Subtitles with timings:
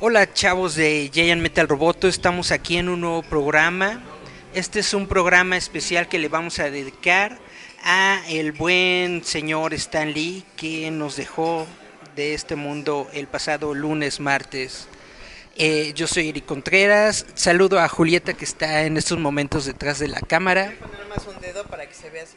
[0.00, 4.02] Hola chavos de Giant Metal Roboto, estamos aquí en un nuevo programa.
[4.52, 7.38] Este es un programa especial que le vamos a dedicar
[7.84, 11.68] a el buen señor Stan Lee que nos dejó
[12.16, 14.88] de este mundo el pasado lunes, martes.
[15.56, 20.08] Eh, yo soy Eric Contreras, saludo a Julieta que está en estos momentos detrás de
[20.08, 20.74] la cámara.
[20.80, 22.34] poner más un dedo para que se vea así.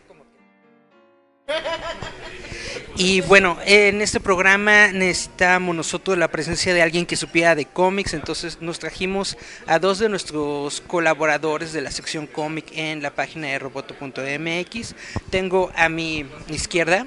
[3.00, 8.16] Y bueno, en este programa necesitamos nosotros la presencia de alguien que supiera de cómics,
[8.16, 13.48] entonces nos trajimos a dos de nuestros colaboradores de la sección cómic en la página
[13.48, 14.96] de roboto.mx.
[15.30, 17.06] Tengo a mi izquierda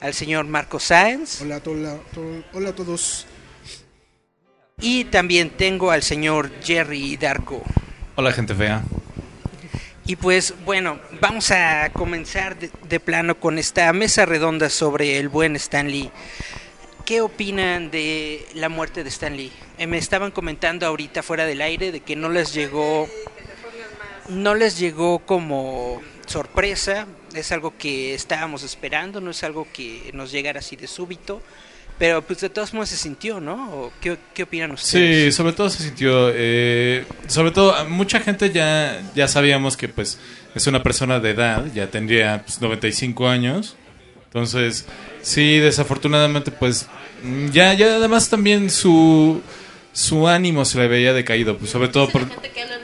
[0.00, 1.96] al señor Marco Sáenz Hola, to- hola,
[2.52, 3.26] hola a todos.
[4.80, 7.64] y también tengo al señor Jerry Darko.
[8.14, 8.84] Hola gente fea.
[10.08, 15.28] Y pues bueno, vamos a comenzar de, de plano con esta mesa redonda sobre el
[15.28, 16.12] buen Stan Lee.
[17.04, 19.52] ¿Qué opinan de la muerte de Stan Lee?
[19.78, 23.08] Eh, me estaban comentando ahorita fuera del aire de que no les llegó
[24.28, 27.06] no les llegó como sorpresa,
[27.38, 31.42] es algo que estábamos esperando, no es algo que nos llegara así de súbito,
[31.98, 33.70] pero pues de todos modos se sintió, ¿no?
[33.72, 35.34] ¿O qué, qué opinan Sí, ustedes?
[35.34, 40.18] sobre todo se sintió, eh, sobre todo mucha gente ya ya sabíamos que pues
[40.54, 43.76] es una persona de edad, ya tendría pues, 95 años,
[44.26, 44.84] entonces
[45.22, 46.86] sí, desafortunadamente pues
[47.52, 49.40] ya ya además también su
[49.92, 52.76] su ánimo se le veía decaído, pues sobre todo por gente que habla.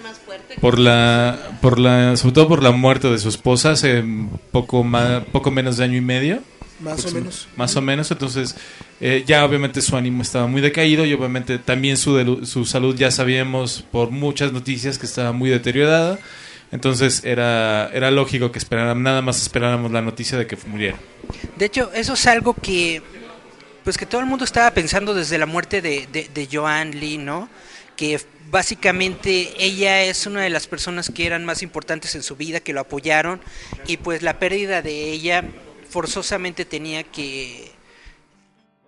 [0.60, 4.04] Por la por la sobre todo por la muerte de su esposa hace
[4.50, 6.40] poco más poco menos de año y medio
[6.80, 7.48] Más o menos.
[7.56, 8.56] más o menos entonces
[9.00, 13.10] eh, ya obviamente su ánimo estaba muy decaído y obviamente también su su salud ya
[13.10, 16.18] sabíamos por muchas noticias que estaba muy deteriorada
[16.70, 20.96] entonces era era lógico que esperáramos nada más esperáramos la noticia de que muriera
[21.56, 23.02] De hecho, eso es algo que
[23.84, 27.19] pues que todo el mundo estaba pensando desde la muerte de, de, de Joan Lee,
[27.19, 27.48] ¿no?
[27.97, 28.20] Que
[28.50, 32.72] básicamente ella es una de las personas que eran más importantes en su vida, que
[32.72, 33.41] lo apoyaron,
[33.86, 35.44] y pues la pérdida de ella
[35.88, 37.70] forzosamente tenía que,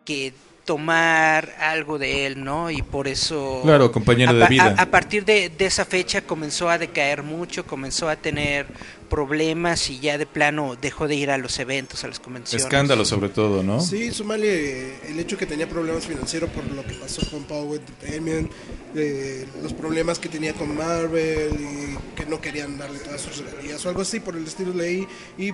[0.04, 0.32] que
[0.64, 2.70] tomar algo de él, ¿no?
[2.70, 3.60] Y por eso...
[3.62, 4.74] Claro, compañero a, de vida.
[4.78, 8.66] A, a partir de, de esa fecha comenzó a decaer mucho, comenzó a tener
[9.08, 12.64] problemas y ya de plano dejó de ir a los eventos, a las convenciones.
[12.64, 16.84] escándalo sobre todo no Sí, súmale eh, el hecho que tenía problemas financieros por lo
[16.84, 18.50] que pasó con Power Entertainment,
[18.94, 23.84] eh, los problemas que tenía con Marvel y que no querían darle todas sus regalías
[23.84, 25.06] o algo así por el estilo leí
[25.38, 25.52] y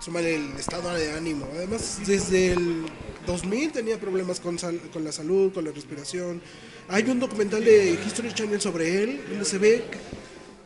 [0.00, 1.46] súmale el estado de ánimo.
[1.54, 2.86] Además, desde el
[3.26, 6.40] 2000 tenía problemas con, sal- con la salud, con la respiración.
[6.88, 9.98] Hay un documental de History Channel sobre él donde se ve que,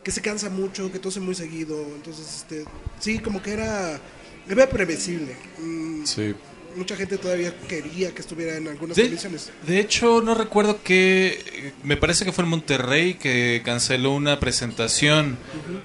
[0.07, 1.75] que se cansa mucho, que tose muy seguido.
[1.93, 2.63] Entonces, este,
[2.97, 3.99] sí, como que era,
[4.47, 5.35] era previsible.
[5.59, 6.33] Mm, sí
[6.77, 9.51] mucha gente todavía quería que estuviera en algunas De, condiciones.
[9.65, 11.73] de hecho, no recuerdo que.
[11.83, 15.37] Me parece que fue en Monterrey que canceló una presentación.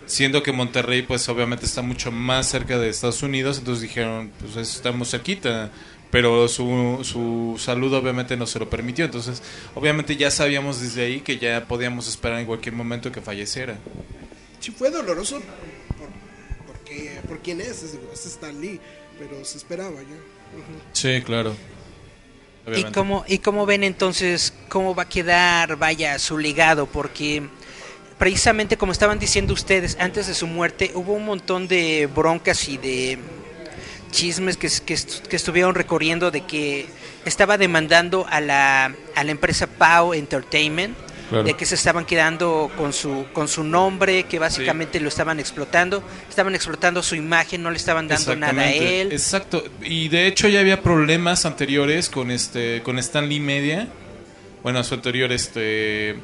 [0.07, 3.59] Siendo que Monterrey, pues obviamente está mucho más cerca de Estados Unidos.
[3.59, 5.73] Entonces dijeron, pues estamos cerquita.
[6.13, 9.07] Pero su, su salud obviamente no se lo permitió.
[9.07, 9.43] Entonces,
[9.75, 13.79] obviamente ya sabíamos desde ahí que ya podíamos esperar en cualquier momento que falleciera.
[14.61, 15.41] Sí fue doloroso
[15.99, 16.09] por,
[16.67, 18.79] porque, por quién es, es, es Stan Lee,
[19.19, 20.19] pero se esperaba ya.
[20.93, 21.57] Sí, claro.
[22.77, 26.87] ¿Y cómo, ¿Y cómo ven entonces cómo va a quedar, vaya, su legado?
[26.87, 27.43] Porque
[28.19, 32.77] precisamente como estaban diciendo ustedes, antes de su muerte hubo un montón de broncas y
[32.77, 33.19] de
[34.13, 36.87] chismes que, que, est- que estuvieron recorriendo de que
[37.25, 40.97] estaba demandando a la, a la empresa Pau Entertainment,
[41.31, 41.45] Claro.
[41.45, 46.03] de que se estaban quedando con su, con su nombre, que básicamente lo estaban explotando,
[46.29, 49.13] estaban explotando su imagen, no le estaban dando nada a él.
[49.13, 49.65] Exacto.
[49.83, 53.89] Y de hecho ya había problemas anteriores con este con Stanley Media.
[54.63, 56.17] Bueno, su anterior este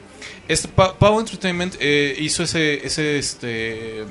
[0.46, 4.04] este Pa- Power Entertainment eh, hizo ese ese este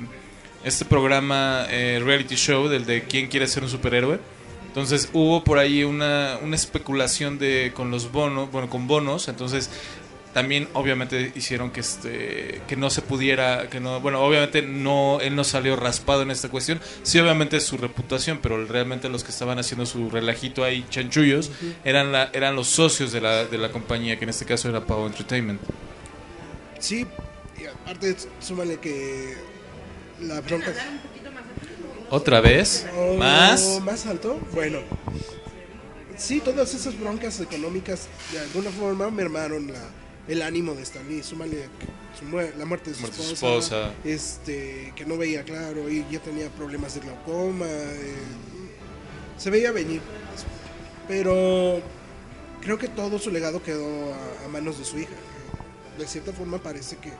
[0.67, 4.19] este programa eh, reality show del de quién quiere ser un superhéroe.
[4.67, 9.71] Entonces hubo por ahí una, una especulación de con los bonos, bueno, con bonos, entonces
[10.33, 15.35] también obviamente hicieron que este que no se pudiera que no bueno obviamente no él
[15.35, 16.79] no salió raspado en esta cuestión.
[17.01, 21.49] Sí obviamente su reputación pero realmente los que estaban haciendo su relajito ahí chanchullos
[21.83, 24.85] eran la eran los socios de la de la compañía que en este caso era
[24.85, 25.61] Pau Entertainment.
[26.77, 27.07] Sí,
[27.59, 29.56] y aparte súmale que
[30.21, 30.73] la bronca...
[32.09, 34.39] otra vez Oh, más ¿Más alto?
[34.53, 34.79] Bueno.
[36.17, 39.79] Sí, todas esas broncas económicas de alguna forma mermaron la,
[40.27, 41.21] el ánimo de Stan Lee.
[41.21, 41.69] Súmale
[42.17, 42.25] su
[42.57, 43.93] la muerte de su Muerte esposa, esposa.
[44.03, 47.67] este que no veía claro y ya tenía problemas de glaucoma.
[47.67, 48.15] eh,
[49.37, 50.01] se veía venir.
[51.07, 51.79] Pero
[52.61, 55.13] creo que todo su legado quedó a, a manos de su hija.
[55.99, 57.11] De cierta forma parece que,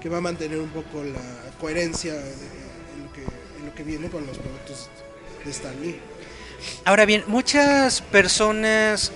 [0.00, 3.22] que va a mantener un poco la coherencia en, lo que,
[3.58, 4.88] en lo que viene con los productos
[5.44, 6.00] de Stan Lee.
[6.84, 9.12] Ahora bien, muchas personas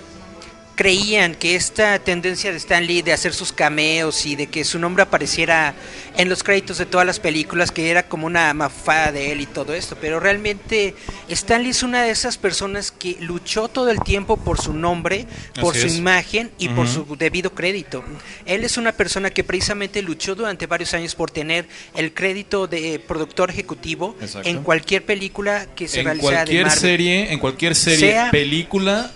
[0.75, 4.77] creían que esta tendencia de Stan Lee de hacer sus cameos y de que su
[4.77, 5.73] nombre apareciera
[6.17, 9.45] en los créditos de todas las películas, que era como una mafada de él y
[9.45, 10.93] todo esto, pero realmente
[11.29, 15.25] Stan Lee es una de esas personas que luchó todo el tiempo por su nombre,
[15.61, 15.95] por Así su es.
[15.97, 18.03] imagen y por su debido crédito.
[18.45, 22.99] Él es una persona que precisamente luchó durante varios años por tener el crédito de
[22.99, 24.47] productor ejecutivo Exacto.
[24.49, 26.79] en cualquier película que se en realizara de cualquier Marvel.
[26.81, 29.11] serie, en cualquier serie, Sea- película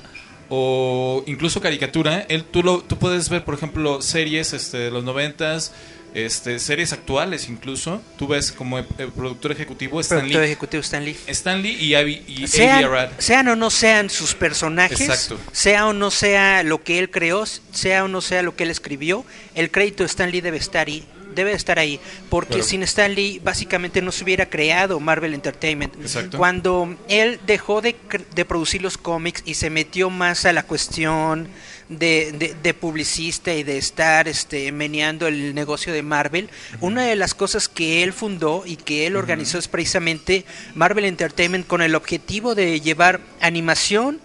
[0.49, 5.03] o incluso caricatura, él tú lo tú puedes ver, por ejemplo, series este de los
[5.03, 5.71] noventas,
[6.13, 10.81] este series actuales incluso, tú ves como el, el productor ejecutivo Stan productor Lee, ejecutivo
[10.81, 11.15] Stan Lee.
[11.27, 13.09] Stan Lee y Avi, y Sean, Arad.
[13.19, 15.37] sean o no sean sus personajes, Exacto.
[15.51, 18.71] sea o no sea lo que él creó, sea o no sea lo que él
[18.71, 19.23] escribió,
[19.53, 21.05] el crédito de Stan Lee debe estar ahí.
[21.39, 21.99] Debe estar ahí,
[22.29, 22.63] porque Claro.
[22.63, 25.95] sin Stan Lee básicamente no se hubiera creado Marvel Entertainment.
[26.01, 26.37] Exacto.
[26.37, 27.95] Cuando él dejó de,
[28.35, 31.47] de producir los cómics y se metió más a la cuestión
[31.87, 36.49] de, de- de publicista y de estar este, meneando el negocio de Marvel,
[36.81, 40.45] una de las cosas que él fundó y que él organizó es precisamente
[40.75, 44.19] Marvel Entertainment con el objetivo de llevar animación,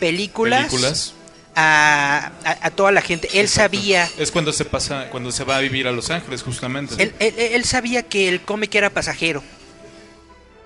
[0.00, 1.14] películas, películas.
[1.54, 3.28] A, a- a toda la gente.
[3.34, 3.76] Él Exacto.
[3.76, 6.94] sabía Es cuando se pasa, cuando se va a vivir a Los Ángeles, justamente.
[7.02, 9.42] él, él- él sabía que el cómic era pasajero.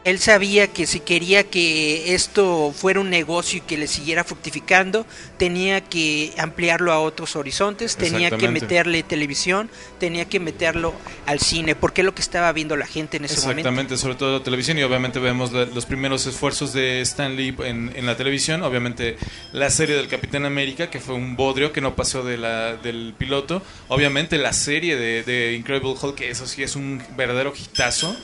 [0.06, 5.04] Él sabía que si quería que esto fuera un negocio y que le siguiera fructificando,
[5.36, 9.68] tenía que ampliarlo a otros horizontes, tenía que meterle televisión,
[9.98, 10.94] tenía que meterlo
[11.26, 13.62] al cine, porque es lo que estaba viendo la gente en ese momento.
[13.62, 17.92] Exactamente, sobre todo televisión y obviamente vemos la- los primeros esfuerzos de Stan Lee en,
[17.96, 19.16] en la televisión, obviamente
[19.52, 23.12] la serie del Capitán América que fue un bodrio que no pasó de la, del
[23.18, 28.16] piloto, obviamente la serie de, de Incredible Hulk que eso sí es un verdadero hitazo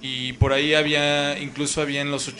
[0.00, 2.32] y por ahí había incluso había en los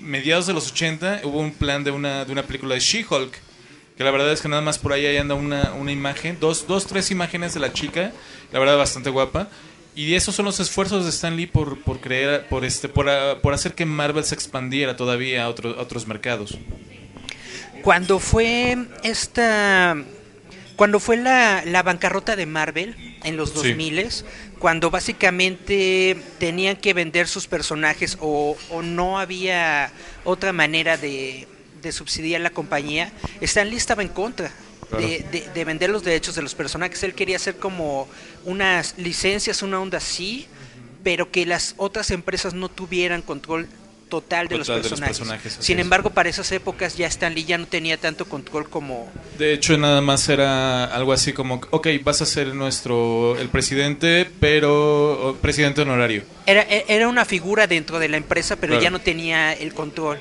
[0.00, 3.32] mediados de los 80 hubo un plan de una de una película de She-Hulk
[3.96, 6.66] que la verdad es que nada más por ahí, ahí anda una, una imagen, dos,
[6.66, 8.12] dos, tres imágenes de la chica,
[8.50, 9.50] la verdad bastante guapa.
[9.94, 13.36] Y esos son los esfuerzos de Stan Lee por, por creer, por este, por, ah,
[13.42, 16.56] por hacer que Marvel se expandiera todavía a, otro- a otros mercados.
[17.82, 19.96] Cuando fue esta
[20.76, 23.74] cuando fue la, la bancarrota de Marvel en los Sí.
[24.60, 29.90] 2000 cuando básicamente tenían que vender sus personajes o, o no había
[30.24, 31.48] otra manera de,
[31.82, 33.10] de subsidiar la compañía,
[33.40, 34.52] Stan Lee estaba en contra
[34.90, 35.06] Claro.
[35.06, 37.00] de, de- de vender los derechos de los personajes.
[37.04, 38.08] Él quería hacer como
[38.44, 40.48] unas licencias, una onda así,
[41.04, 43.68] pero que las otras empresas no tuvieran control
[44.10, 45.56] total de, los, Total de los personajes.
[45.60, 45.82] Sin es.
[45.84, 49.10] embargo, para esas épocas ya Stan Lee ya no tenía tanto control como...
[49.38, 54.28] De hecho, nada más era algo así como, ok, vas a ser nuestro, el presidente,
[54.40, 56.24] pero, presidente honorario.
[56.46, 58.82] Era, e- era una figura dentro de la empresa, pero Claro.
[58.82, 60.18] ya no tenía el control.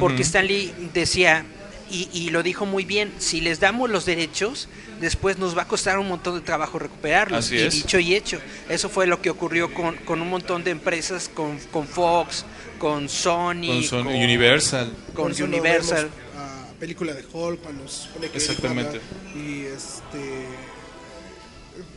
[0.00, 0.22] Porque.
[0.22, 1.44] Stan Lee decía,
[1.90, 4.68] y, y lo dijo muy bien, si les damos los derechos,
[5.00, 7.46] después nos va a costar un montón de trabajo recuperarlos.
[7.46, 7.74] Así y es.
[7.74, 8.38] dicho y hecho.
[8.68, 12.44] Eso fue lo que ocurrió con, con un montón de empresas, con, con Fox,
[12.78, 14.92] con Sony, Con, son- con- Universal.
[15.14, 16.10] con Universal.
[16.10, 19.00] vemos a película de Hulk cuando se supone que Exactamente.
[19.34, 20.46] y este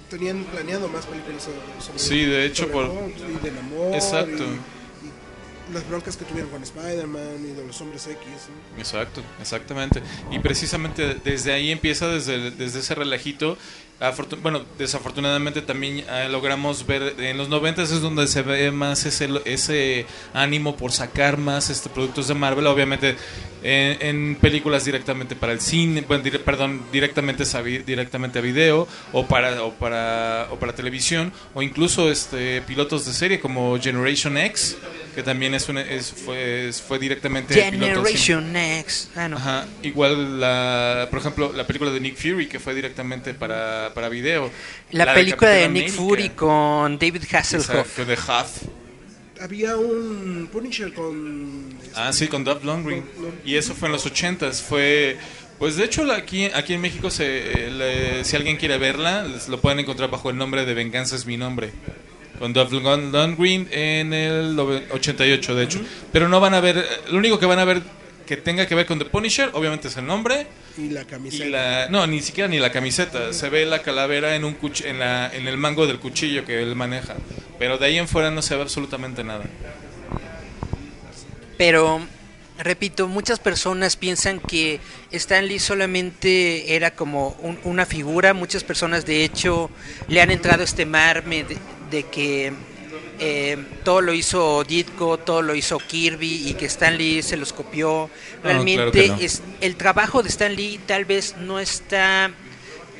[0.09, 3.93] tenían planeado más películas sobre, sobre- Sí, de hecho, sobre por- Hulk y del amor
[3.93, 4.43] Exacto.
[4.43, 4.78] y
[5.73, 8.17] las broncas que tuvieron con Spider-Man y de los hombres X.
[8.77, 10.01] Exacto, exactamente.
[10.31, 13.57] Y precisamente desde ahí empieza, desde, desde ese relajito.
[14.41, 19.27] Bueno, desafortunadamente también ah, logramos ver, en los 90 es donde se ve más ese,
[19.43, 23.17] ese ánimo por sacar más este productos de Marvel, obviamente
[23.61, 29.25] en, películas directamente para el cine, bueno, dire- perdón, directamente a, directamente a video o
[29.25, 34.77] para, o para, o para televisión, o incluso este pilotos de serie como Generation X,
[35.19, 38.05] que también es, una, es fue, fue directamente piloto.
[38.05, 39.17] Generation Next.
[39.17, 39.35] Ah, no.
[39.35, 44.07] Ajá, igual la, por ejemplo, la película de Nick Fury que fue directamente para, para
[44.07, 44.49] video.
[44.91, 45.97] La, película de Nick América.
[45.97, 47.69] Fury con David Hasselhoff.
[47.69, 49.41] Exacto, de Huff.
[49.41, 53.03] había un Punisher con Ah, sí, con Dolph Lundgren.
[53.43, 54.61] Y eso fue en los ochentas.
[54.61, 55.17] Fue,
[55.57, 59.79] pues de hecho aquí, aquí en México, se, le- si alguien quiere verla, lo pueden
[59.79, 61.71] encontrar bajo el nombre de Venganza es mi nombre.
[62.39, 65.81] Con Dolph Lund- Lundgren en el nove- 88, de hecho.
[66.11, 67.81] Pero no van a ver, lo único que van a ver
[68.25, 70.47] que tenga que ver con The Punisher, obviamente es el nombre.
[70.77, 73.33] y la camiseta Y la, no, ni siquiera ni la camiseta.
[73.33, 76.61] Se ve la calavera en un cuch- en, la, en el mango del cuchillo que
[76.61, 77.15] él maneja.
[77.57, 79.43] Pero de ahí en fuera no se ve absolutamente nada.
[81.57, 82.01] Pero
[82.57, 84.79] repito, muchas personas piensan que
[85.11, 88.33] Stan Lee solamente era como un- una figura.
[88.33, 89.69] Muchas personas, de hecho,
[90.07, 91.45] le han entrado este marme
[91.89, 92.53] de, que
[93.19, 97.53] eh, todo lo hizo Ditko, todo lo hizo Kirby y que Stan Lee se los
[97.53, 98.09] copió.
[98.41, 99.17] claro Realmente no.
[99.17, 102.31] es, el trabajo de Stan Lee tal vez no está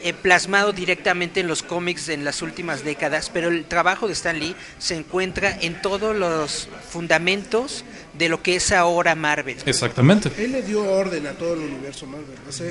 [0.01, 4.39] eh, plasmado directamente en los cómics en las últimas décadas, pero el trabajo de Stan
[4.39, 7.84] Lee se encuentra en todos los fundamentos
[8.19, 9.57] de lo que es ahora Marvel.
[9.65, 10.29] Exactamente.
[10.38, 12.38] Él le dio orden a todo el universo Marvel.
[12.47, 12.69] O sea,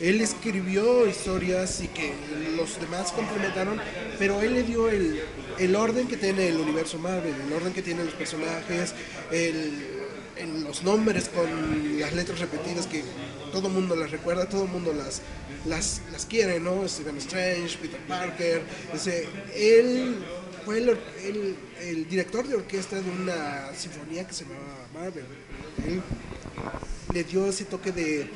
[0.00, 2.12] él escribió historias y que
[2.56, 3.80] los demás complementaron,
[4.18, 5.22] pero él le dio el,
[5.58, 8.92] el orden que tiene el universo Marvel, el orden que tienen los personajes,
[9.30, 9.72] el,
[10.36, 13.04] en los nombres con las letras repetidas que
[13.52, 15.22] todo el mundo las recuerda, todo el mundo las,
[15.64, 16.86] las, las quiere, ¿no?
[16.88, 20.16] Stephen Strange, Peter Parker, ese, él
[20.66, 20.88] fue el,
[21.24, 25.24] el- el director de orquesta de una sinfonía que se llamaba Marvel.
[25.86, 26.02] Él
[27.14, 28.28] le dio ese toque de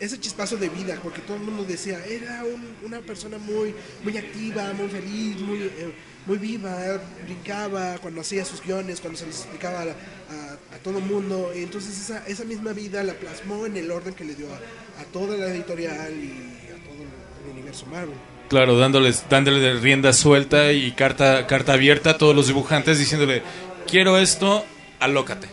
[0.00, 4.16] ese chispazo de vida, porque todo el mundo decía, era un- una persona muy, muy
[4.16, 5.92] activa, muy feliz, muy, eh,
[6.26, 11.52] muy viva, brincaba cuando hacía sus guiones, cuando se los explicaba a, todo el mundo.
[11.54, 14.56] Y entonces esa, esa misma vida la plasmó en el orden que le dio a,
[15.02, 17.02] a toda la editorial y a todo
[17.44, 18.16] el universo Marvel.
[18.50, 23.42] Claro, dándoles, dándole rienda suelta y carta, carta abierta a todos los dibujantes diciéndole,
[23.86, 24.64] quiero esto,
[24.98, 25.46] alócate.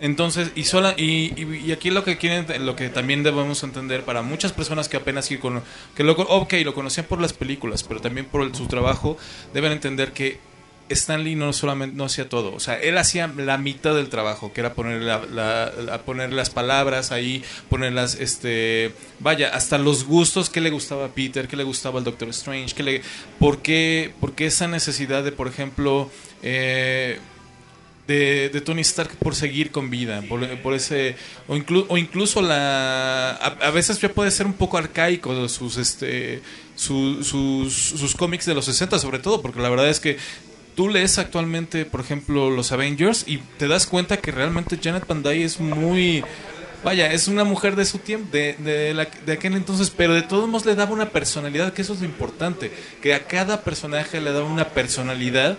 [0.00, 4.04] Entonces, y sola, y, y- y aquí lo que quieren, lo que también debemos entender
[4.04, 5.62] para muchas personas que apenas que, cono-
[5.96, 9.18] que lo, ok, lo conocían por las películas, pero también por el- su trabajo,
[9.52, 10.38] deben entender que
[10.88, 14.52] Stan Lee no solamente no hacía todo, o sea, él hacía la mitad del trabajo,
[14.52, 20.04] que era poner la, la- la- poner las palabras ahí, ponerlas, este, vaya, hasta los
[20.04, 23.02] gustos que le gustaba a Peter, que le gustaba al Doctor Strange, que le,
[23.38, 26.10] por qué, por qué esa necesidad de, por ejemplo,
[26.42, 27.18] eh,
[28.06, 31.16] de, de Tony Stark por seguir con vida, por, por ese
[31.48, 35.76] o, inclu- o incluso la a, a veces ya puede ser un poco arcaico sus
[35.76, 36.40] este
[36.76, 40.18] su- sus, sus cómics de los 60 sobre todo, porque la verdad es que
[40.76, 45.42] tú lees actualmente, por ejemplo, los Avengers y te das cuenta que realmente Janet Dyne
[45.44, 46.22] es muy
[46.84, 50.22] Vaya, es una mujer de su tiempo, de, de, la- de aquel entonces, pero de
[50.22, 52.70] todos modos le daba una personalidad, que eso es lo importante,
[53.02, 55.58] que a cada personaje le daba una personalidad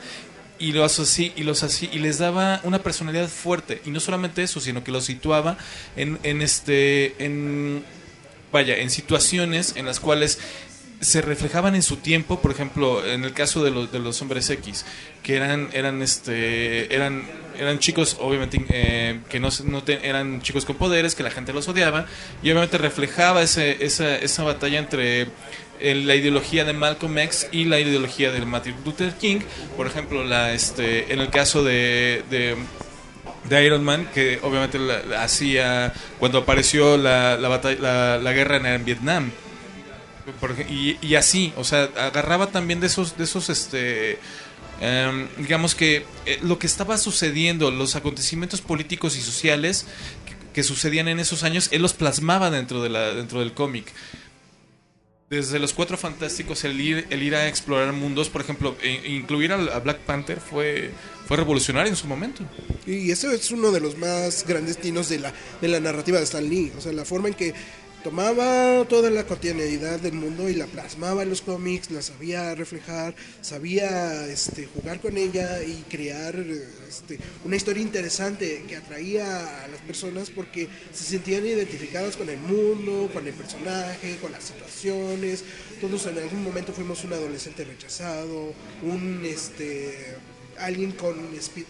[0.60, 4.42] y los así y los así y les daba una personalidad fuerte y no solamente
[4.44, 5.58] eso sino que los situaba
[5.98, 7.84] en, en este en
[8.52, 10.40] vaya en situaciones en las cuales
[11.00, 14.50] se reflejaban en su tiempo por ejemplo en el caso de los de los hombres
[14.50, 14.86] X
[15.24, 17.24] que eran eran este eran
[17.60, 21.68] eran chicos obviamente eh, que no, no eran chicos con poderes que la gente los
[21.68, 22.06] odiaba
[22.42, 25.28] y obviamente reflejaba ese, esa, esa batalla entre
[25.80, 29.42] en la ideología de Malcolm X y la ideología de Martin Luther King.
[29.76, 32.56] Por ejemplo, la, este, en el caso de, de,
[33.64, 38.86] Iron Man, que obviamente la- hacía cuando apareció la, la, batalla- la, la guerra en
[38.86, 39.32] Vietnam.
[40.70, 44.20] Y, así, o sea, agarraba también de esos, de esos, este,
[44.82, 49.86] em, digamos que eh, lo que estaba sucediendo, los acontecimientos políticos y sociales
[50.54, 53.94] que, sucedían en esos años, él los plasmaba dentro de la, dentro del cómic
[55.30, 59.52] desde los cuatro fantásticos el ir, el ir a explorar mundos, por ejemplo, e- incluir
[59.52, 60.92] a, Black Panther fue,
[61.28, 62.44] fue revolucionario en su momento.
[62.86, 66.24] Y ese es uno de los más grandes tinos de la, de la narrativa de
[66.24, 66.72] Stan Lee.
[66.78, 67.54] O sea, la forma en que
[68.08, 73.14] tomaba toda la cotidianidad del mundo y la plasmaba en los cómics, la sabía reflejar,
[73.42, 76.34] sabía este, jugar con ella y crear
[76.88, 82.40] este, una historia interesante que atraía a las personas porque se sentían identificadas con el
[82.40, 85.44] mundo, con el personaje, con las situaciones.
[85.82, 90.16] Todos en algún momento fuimos un adolescente rechazado, un este
[90.60, 91.16] alguien con,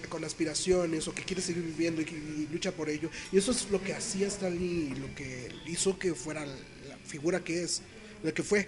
[0.10, 3.10] con aspiraciones o que quiere seguir viviendo y, y lucha por ello.
[3.32, 7.64] Y eso es lo que hacía Stanley, lo que hizo que fuera la figura que
[7.64, 7.82] es,
[8.24, 8.68] la que fue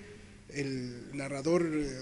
[0.49, 2.01] el narrador eh,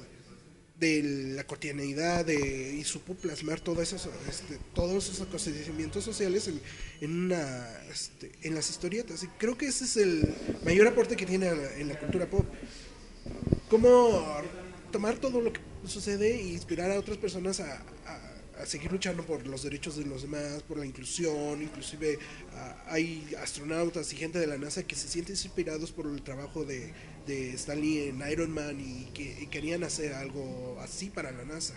[0.80, 6.62] de la cotidianidad de, y supo plasmar todas esas, este, todos esos acontecimientos sociales en,
[7.02, 9.24] en, una, este, en las historietas.
[9.24, 10.34] Y creo que ese es el
[10.64, 12.46] mayor aporte que tiene en la cultura pop
[13.70, 14.42] cómo
[14.92, 19.24] tomar todo lo que sucede e inspirar a otras personas a, a- a seguir luchando
[19.24, 22.18] por los derechos de los demás, por la inclusión, inclusive
[22.56, 26.66] ah, hay astronautas y gente de la NASA que se sienten inspirados por el trabajo
[26.66, 26.92] de,
[27.28, 31.46] de Stan Lee en Iron Man y que y querían hacer algo así para la
[31.46, 31.76] NASA.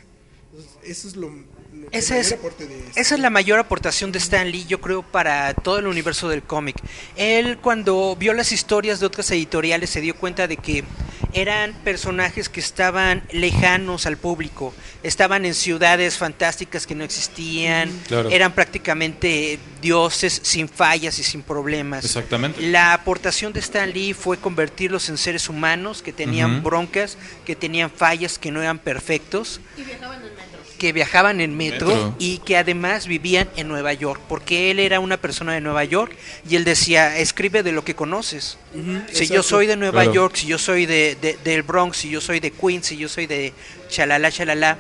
[0.53, 3.59] Entonces, eso es lo, lo- el Esa mayor es, aporte de esa es la mayor
[3.59, 6.77] aportación de Stan Lee, yo creo, para todo el universo del cómic.
[7.17, 10.83] Él cuando vio las historias de otras editoriales se dio cuenta de que
[11.33, 18.31] eran personajes que estaban lejanos al público, estaban en ciudades fantásticas que no existían, Claro.
[18.31, 22.05] eran prácticamente dioses sin fallas y sin problemas.
[22.05, 22.61] Exactamente.
[22.63, 27.91] La aportación de Stan Lee fue convertirlos en seres humanos que tenían broncas, que tenían
[27.91, 30.60] fallas, que no eran perfectos, Y viajaban en metro.
[30.81, 32.15] Que viajaban en metro, Metro.
[32.19, 36.17] y que además vivían en Nueva York, porque él era una persona de Nueva York
[36.49, 38.57] y él decía, escribe de lo que conoces.
[39.13, 40.15] Si yo soy de Nueva Claro.
[40.15, 43.09] York, si yo soy de, de- del Bronx, si yo soy de Queens, si yo
[43.11, 43.53] soy de
[43.91, 44.79] chalala, chalala,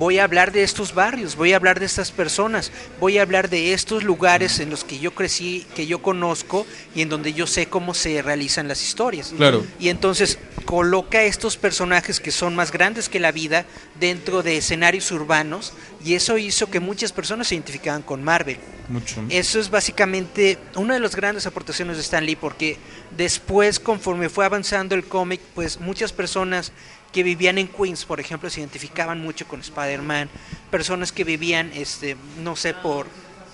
[0.00, 3.50] voy a hablar de estos barrios, voy a hablar de estas personas, voy a hablar
[3.50, 7.46] de estos lugares en los que yo crecí, que yo conozco y en donde yo
[7.46, 9.34] sé cómo se realizan las historias.
[9.36, 9.62] Claro.
[9.78, 13.66] Y entonces coloca estos personajes que son más grandes que la vida
[14.00, 18.56] dentro de escenarios urbanos y eso hizo que muchas personas se identificaban con Marvel.
[18.88, 19.22] Mucho.
[19.28, 22.78] Eso es básicamente una de las grandes aportaciones de Stan Lee porque
[23.18, 26.72] después conforme fue avanzando el cómic, pues muchas personas
[27.12, 30.28] que vivían en Queens, por ejemplo, se identificaban mucho con Spider-Man,
[30.70, 33.06] personas que vivían, este, no sé, por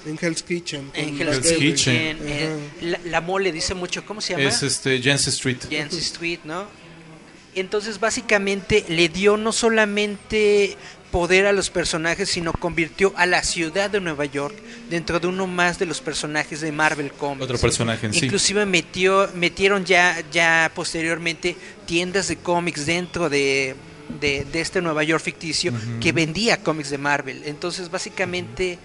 [0.04, 0.90] En Hell's Kitchen.
[0.94, 1.58] en Hell's Hell's.
[1.58, 2.24] Kitchen, Ajá.
[2.28, 4.44] eh, la, la mole dice mucho, ¿cómo se llama?
[4.48, 5.58] Es este Jansen Street.
[5.70, 6.66] Yancey Street, ¿no?
[7.54, 10.76] Entonces básicamente le dio no solamente
[11.16, 14.54] poder a los personajes, sino convirtió a la ciudad de Nueva York
[14.90, 17.44] dentro de uno más de los personajes de Marvel Comics.
[17.44, 18.26] Otro personaje en sí.
[18.26, 21.56] Inclusive metió, metieron ya, ya posteriormente
[21.86, 23.76] tiendas de cómics dentro de,
[24.20, 27.44] de, de este Nueva York ficticio que vendía cómics de Marvel.
[27.46, 28.78] Entonces básicamente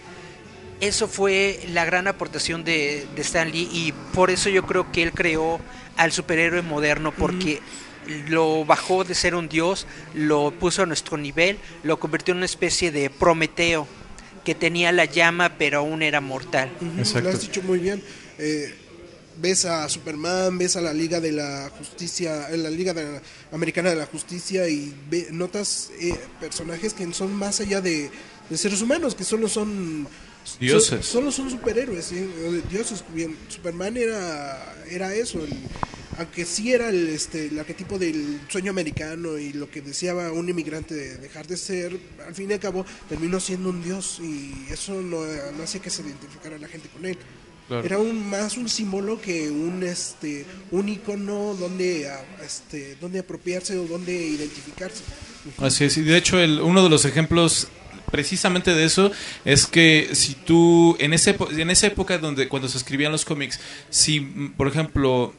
[0.80, 5.04] eso fue la gran aportación de, de Stan Lee y por eso yo creo que
[5.04, 5.60] él creó
[5.98, 7.60] al superhéroe moderno porque
[8.30, 12.46] lo bajó de ser un dios, lo puso a nuestro nivel, lo convirtió en una
[12.46, 13.88] especie de Prometeo
[14.44, 16.70] que tenía la llama pero aún era mortal.
[16.98, 17.30] Exacto.
[17.30, 18.02] Lo has dicho muy bien.
[18.40, 18.74] Eh,
[19.38, 23.22] ves a Superman, ves a la Liga de la Justicia, en la Liga de la-
[23.52, 28.10] Americana de la Justicia y ve- notas eh, personajes que son más allá de,
[28.50, 30.08] de seres humanos, que solo son
[30.60, 31.06] Dioses.
[31.06, 32.18] so- solo son superhéroes, ¿sí?
[32.18, 33.04] Eh, dioses.
[33.14, 35.54] Bien, Superman era era eso, el-
[36.18, 40.50] aunque sí era el, este, el arquetipo del sueño americano y lo que deseaba un
[40.50, 44.72] inmigrante de dejar de ser, al fin y al cabo terminó siendo un dios y
[44.72, 45.24] eso no,
[45.58, 47.18] no hace que se identificara la gente con él.
[47.68, 47.86] Claro.
[47.86, 52.12] Era un más un símbolo que un este un icono donde
[52.44, 55.04] este donde apropiarse o donde identificarse.
[55.58, 57.70] Así es, y de hecho el, uno de los ejemplos
[58.12, 59.12] precisamente de eso
[59.46, 63.60] es que si tú en ese en esa época donde cuando se escribían los cómics,
[63.90, 65.34] si por ejemplo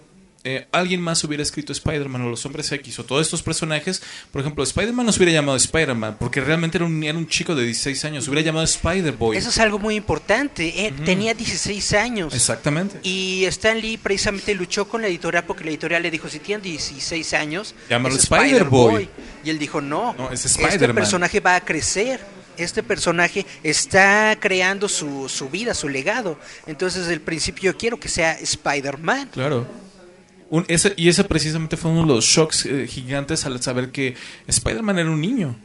[0.44, 4.02] eh, alguien más hubiera escrito Spider-Man o los Hombres X o todos estos personajes,
[4.33, 7.55] por ejemplo, Spider-Man no se hubiera llamado Spider-Man porque realmente era un, era un chico
[7.55, 9.37] de 16 años, se hubiera llamado Spider-Boy.
[9.37, 10.87] Eso es algo muy importante.
[10.87, 12.35] eh, Tenía 16 años.
[12.35, 12.98] Exactamente.
[13.02, 16.64] Y Stan Lee precisamente luchó con la editorial porque la editorial le dijo, si tienes
[16.64, 19.09] 16 años, Llámalo Spider-Boy".
[19.44, 20.94] Y él dijo, no, No, es este Spider-Man".
[20.96, 22.20] personaje va a crecer.
[22.59, 26.38] Este personaje está creando su, su vida, su legado.
[26.66, 29.31] Entonces, desde el principio yo quiero que sea Spider-Man.
[29.33, 29.66] Claro.
[30.52, 34.14] Un- ese, y ese precisamente fue uno de los shocks eh, gigantes al saber que
[34.46, 35.56] Spider-Man era un niño.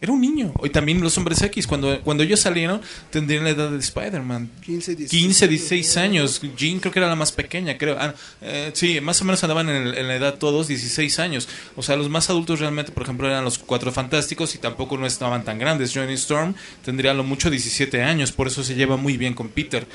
[0.00, 0.52] Era un niño.
[0.62, 2.80] Y también los hombres X, cuando, cuando ellos salieron,
[3.10, 4.50] tendrían la edad de Spider-Man.
[4.64, 5.10] 15, 16.
[5.22, 6.42] 15, 16 años.
[6.56, 7.96] Jean creo que era la más pequeña, creo.
[7.98, 11.48] Ah, eh, sí, más o menos andaban en, el- en la edad todos 16 años.
[11.76, 15.06] O sea, los más adultos realmente, por ejemplo, eran los Cuatro Fantásticos y tampoco no
[15.06, 15.92] estaban tan grandes.
[15.94, 16.54] Johnny Storm
[16.84, 19.86] tendría lo mucho 17 años, por eso se lleva muy bien con Peter.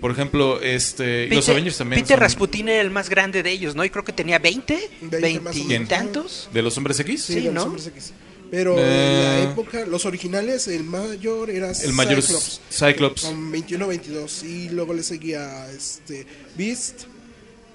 [0.00, 2.00] Por ejemplo, este, y los Peter- Avengers también.
[2.02, 3.84] Peter son- Rasputin era el más grande de ellos, ¿no?
[3.84, 6.48] Y creo que tenía 20, 20 más o 20 y tantos.
[6.54, 7.24] ¿De los hombres X?
[7.24, 7.62] Sí, Sí, de los ¿no?
[7.64, 8.12] hombres X.
[8.50, 8.82] Pero Eh.
[8.82, 13.22] en la época, los originales, el mayor era El mayor Cyclops, Cyclops.
[13.22, 14.42] con 21-22.
[14.44, 17.02] Y luego le seguía este Beast.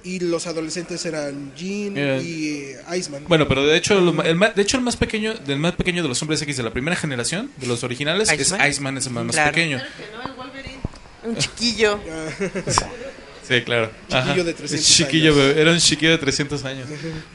[0.06, 2.22] Y los adolescentes eran Jean Eh.
[2.22, 3.24] y eh, Iceman.
[3.28, 6.04] Bueno, pero de hecho, lo ma- el, de hecho el más pequeño, del más pequeño
[6.04, 8.62] de los hombres X de la primera generación, de los originales, ¿Iceman?
[8.62, 9.78] es Iceman, es el más, pequeño.
[9.78, 10.80] Claro que no, el Wolverine.
[11.24, 12.00] Un chiquillo.
[13.48, 13.92] Sí, claro.
[14.08, 15.36] Chiquillo de 300 Chiquillo, años.
[15.48, 16.88] bebé, era un chiquillo de 300 años.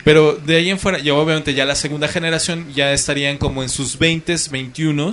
[0.05, 3.69] Pero de ahí en fuera, ya obviamente ya la segunda generación ya estarían como en
[3.69, 5.13] sus 20s, 21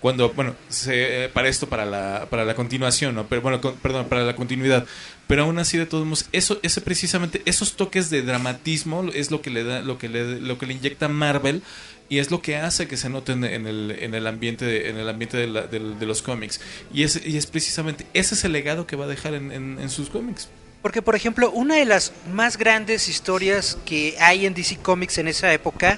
[0.00, 3.26] cuando, bueno, se, eh, para esto, para la, para la continuación, ¿no?
[3.26, 4.86] Pero bueno, con- perdón, para la continuidad.
[5.26, 9.42] Pero aún así, de todos modos, eso, ese precisamente, esos toques de dramatismo es lo
[9.42, 11.62] que le da, lo que le, lo que le inyecta Marvel
[12.10, 14.98] y es lo que hace que se noten en el, en el ambiente, de, en
[14.98, 16.60] el ambiente de, la- del- de los cómics.
[16.92, 19.78] Y es, y es precisamente, ese es el legado que va a dejar en, en-
[19.80, 20.48] en sus cómics.
[20.82, 25.28] Porque, por ejemplo, una de las más grandes historias que hay en DC Comics en
[25.28, 25.96] esa época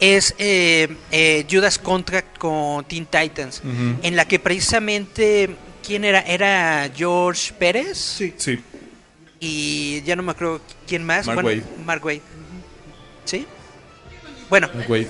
[0.00, 3.62] es eh, eh, Judas Contract con Teen Titans,
[4.02, 5.50] en la que precisamente,
[5.86, 6.20] ¿quién era?
[6.20, 8.34] Era George Pérez Sí.
[8.36, 8.58] Sí.
[9.38, 11.26] y ya no me acuerdo quién más.
[11.26, 11.62] Mark Waid.
[11.84, 12.20] Mark Waid.
[13.24, 13.46] ¿Sí?
[14.48, 15.08] Bueno, Wade.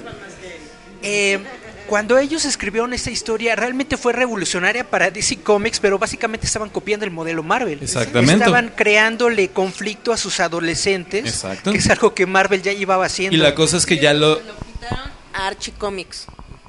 [1.07, 1.39] Eh,
[1.87, 7.05] cuando ellos escribieron esta historia, realmente fue revolucionaria para DC Comics, pero básicamente estaban copiando
[7.07, 7.79] el modelo Marvel.
[7.81, 8.35] Exactamente.
[8.35, 11.71] Estaban creándole conflicto a sus adolescentes, Exacto.
[11.71, 13.37] que es algo que Marvel ya llevaba haciendo.
[13.37, 14.41] Y la cosa es que ya lo...
[14.41, 16.27] Lo quitaron a Archie Comics.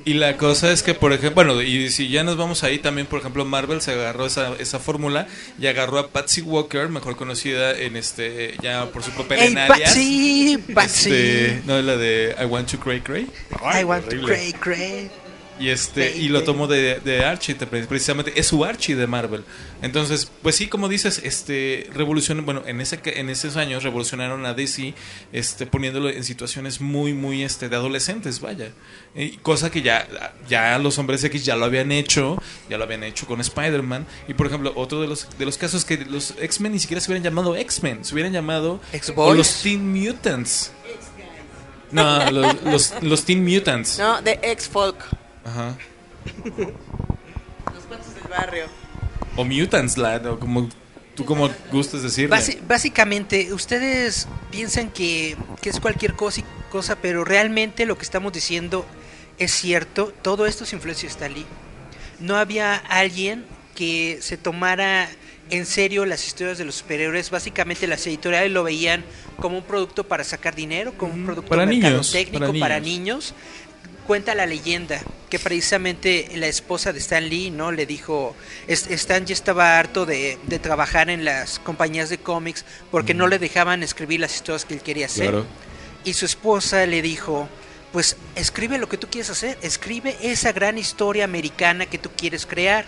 [0.07, 3.07] Y la cosa es que, por ejemplo, bueno, y si ya nos vamos ahí, también,
[3.07, 5.27] por ejemplo, Marvel se agarró esa, esa fórmula
[5.59, 9.57] y agarró a Patsy Walker, mejor conocida en este, ya por su papel ¡Ey, en
[9.57, 9.89] Alias.
[9.89, 10.63] Patsy!
[10.73, 11.11] ¡Patsy!
[11.11, 13.27] Este, no, la de I Want to Cray Cray.
[13.61, 15.11] I want to cray, cray.
[15.59, 19.43] Y este y lo tomó de, de Archie, te- precisamente es su Archie de Marvel.
[19.81, 24.53] Entonces, pues sí, como dices, este revolucionó, bueno, en ese en esos años revolucionaron a
[24.53, 24.93] DC
[25.33, 28.69] este poniéndolo en situaciones muy muy este de adolescentes, vaya.
[29.41, 30.07] Cosa que ya
[30.47, 32.37] ya los hombres X ya lo habían hecho,
[32.69, 35.85] ya lo habían hecho con Spider-Man y por ejemplo, otro de los de los casos
[35.85, 38.79] que los X-Men ni siquiera se hubieran llamado X-Men, se hubieran llamado
[39.15, 40.71] o los Teen Mutants.
[41.91, 43.97] No, los, los, los Teen Mutants.
[43.97, 44.97] No, de ex-folk.
[45.47, 45.77] Ajá.
[47.73, 48.65] Los cuentos del barrio.
[49.35, 50.67] O Mutants, lad, o como
[51.15, 52.01] tú como gustes.
[52.29, 58.03] Basi- básicamente, ustedes piensan que, que es cualquier cosa, y- cosa, pero realmente lo que
[58.03, 58.85] estamos diciendo
[59.37, 60.13] es cierto.
[60.21, 61.45] Todo esto es influencia de Stan Lee.
[62.19, 65.07] No había alguien que se tomara
[65.49, 67.29] en serio las historias de los superhéroes.
[67.29, 69.03] Básicamente las editoriales lo veían
[69.39, 73.33] como un producto para sacar dinero, como un producto Para niños, mercadotecnico para para niños.
[74.07, 78.35] Cuenta la leyenda que precisamente la esposa de Stan Lee no le dijo,
[78.67, 83.27] "Es- Stan ya estaba harto de, de trabajar en las compañías de cómics porque no
[83.27, 85.31] le dejaban escribir las historias que él quería hacer.
[85.31, 85.45] Claro.
[86.05, 87.49] Y su esposa le dijo,
[87.91, 92.45] pues escribe lo que tú quieres hacer, escribe esa gran historia americana que tú quieres
[92.45, 92.85] crear.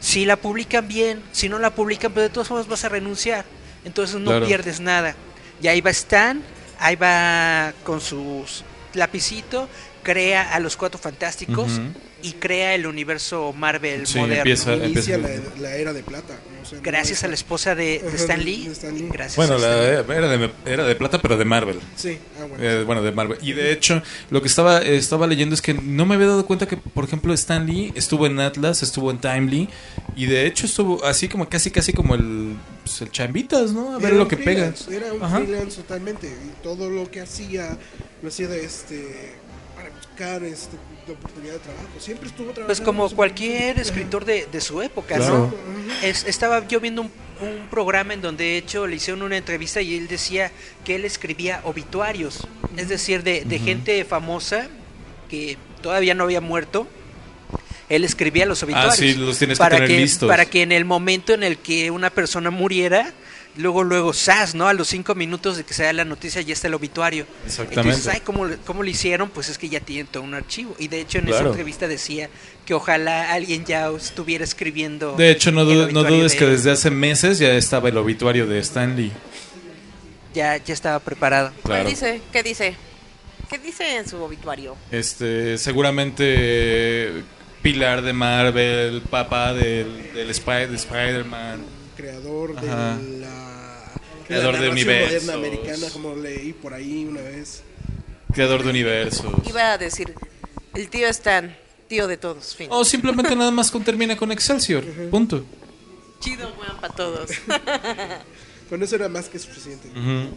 [0.00, 3.44] Si la publican bien, si no la publican, pues de todas formas vas a renunciar.
[3.84, 4.46] Entonces no Claro.
[4.46, 5.14] pierdes nada.
[5.60, 6.42] Y ahí va Stan,
[6.78, 9.68] ahí va con sus lapicito,
[10.02, 11.80] crea a los cuatro fantásticos
[12.22, 14.36] y crea el universo Marvel Sí, moderno.
[14.38, 16.38] empieza- Inicia la, empieza- la era de plata.
[16.62, 18.66] o sea, no Gracias a la esposa de, de Stan Lee.
[18.66, 19.08] de Stan Lee.
[19.12, 19.70] Gracias Bueno, Stan
[20.06, 20.14] Lee.
[20.16, 21.80] era, de, era de plata, pero de Marvel.
[21.96, 22.64] Sí, ah, bueno.
[22.64, 23.38] Eh, bueno, de Marvel.
[23.42, 26.66] Y de hecho, lo que estaba, estaba leyendo es que no me había dado cuenta
[26.68, 29.68] que, por ejemplo, Stan Lee estuvo en Atlas, estuvo en Timely,
[30.14, 33.94] y de hecho estuvo así como casi, casi como el, pues, el chambitas, ¿no?
[33.96, 34.72] A ver Era lo que pega.
[34.90, 35.38] Era un Ajá.
[35.40, 36.28] freelance totalmente.
[36.28, 37.76] Y todo lo que hacía,
[38.22, 39.34] lo hacía de este,
[40.12, 41.88] buscar este, de oportunidad de trabajo.
[41.98, 42.66] Siempre estuvo trabajando.
[42.66, 45.52] Pues como cualquier escritor de, de su época, Claro.
[45.86, 45.94] ¿no?
[46.06, 49.80] Es- estaba yo viendo un, un programa en donde de hecho le hicieron una entrevista
[49.80, 50.50] y él decía
[50.84, 52.46] que él escribía obituarios,
[52.76, 54.68] es decir, de, de gente famosa
[55.28, 56.86] que todavía no había muerto.
[57.88, 60.28] Él escribía los obituarios Ah, sí, los tienes que para tener que listos.
[60.28, 63.12] para que en el momento en el que una persona muriera,
[63.56, 64.66] luego luego sas, ¿no?
[64.68, 67.26] A los cinco minutos de que se da la noticia ya está el obituario.
[67.44, 67.80] Exactamente.
[67.90, 69.28] Entonces, ay, ¿cómo, le- ¿cómo lo hicieron?
[69.30, 70.74] Pues es que ya tienen todo un archivo.
[70.78, 72.28] Y de hecho en esa entrevista decía
[72.64, 75.16] que ojalá alguien ya estuviera escribiendo.
[75.16, 78.46] De hecho, no, du- no dudes de que desde hace meses ya estaba el obituario
[78.46, 79.12] de Stan Lee.
[80.34, 81.52] Ya, ya estaba preparado.
[81.62, 81.84] Claro.
[81.84, 82.20] ¿Qué dice?
[82.32, 82.74] ¿Qué dice?
[83.50, 84.76] ¿Qué dice en su obituario?
[84.90, 87.22] Este, seguramente eh,
[87.60, 91.60] Pilar de Marvel, papá del, del Spy- de Spider-Man.
[91.96, 92.98] Creador de Ajá.
[93.20, 93.92] la
[94.26, 95.24] Creador la de universos.
[95.24, 97.62] moderna americana, como leí por ahí una vez.
[98.32, 99.32] creador de universos.
[99.48, 100.14] Iba a decir,
[100.74, 101.54] el tío Stan,
[101.88, 102.68] tío de todos, fin.
[102.70, 104.84] O simplemente nada más con, termina con Excelsior.
[105.10, 105.44] Punto.
[106.20, 107.30] Chido, bueno, para todos.
[108.68, 109.88] Con eso era más que suficiente.
[109.90, 110.30] Ujú.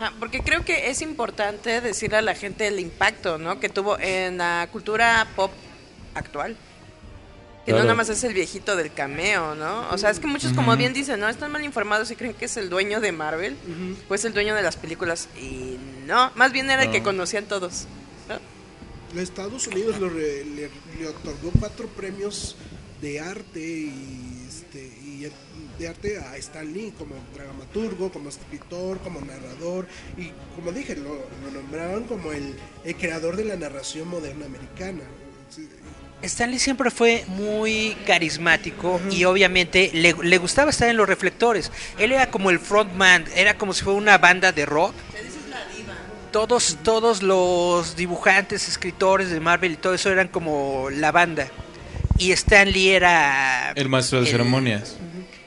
[0.00, 3.60] Ah, porque creo que es importante decirle a la gente el impacto, ¿no?
[3.60, 5.50] Que tuvo en la cultura pop
[6.14, 6.56] actual.
[7.64, 7.78] Que Claro.
[7.78, 9.88] no nada más es el viejito del cameo, ¿no?
[9.90, 11.28] O sea, es que muchos, como bien dicen, ¿no?
[11.30, 13.56] Están mal informados y creen que es el dueño de Marvel,
[14.06, 15.28] pues el dueño de las películas.
[15.40, 17.04] Y no, más bien era el que No.
[17.04, 17.86] conocían todos.
[18.28, 18.34] ¿no?
[19.14, 22.56] Los Estados Unidos lo re- le, le otorgó cuatro premios
[23.00, 25.30] de arte y, este, y
[25.78, 29.86] de arte a Stan Lee como dramaturgo, como escritor, como narrador
[30.18, 35.02] y como dije, lo, lo nombraron como el, el creador de la narración moderna americana.
[35.50, 35.68] Sí,
[36.22, 41.70] Stanley siempre fue muy carismático y obviamente le, le gustaba estar en los reflectores.
[41.98, 44.94] Él era como el frontman, era como si fuera una banda de rock.
[46.32, 51.46] Todos, todos los dibujantes, escritores de Marvel y todo eso eran como la banda.
[52.18, 53.72] Y Stanley era...
[53.76, 54.96] El maestro de el- ceremonias.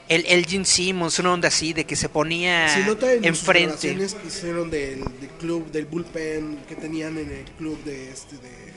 [0.08, 3.94] El, el Gene Simmons, una onda así, de que se ponía nota en enfrente.
[3.94, 8.72] que hicieron del, del club, del bullpen que tenían en el club de este de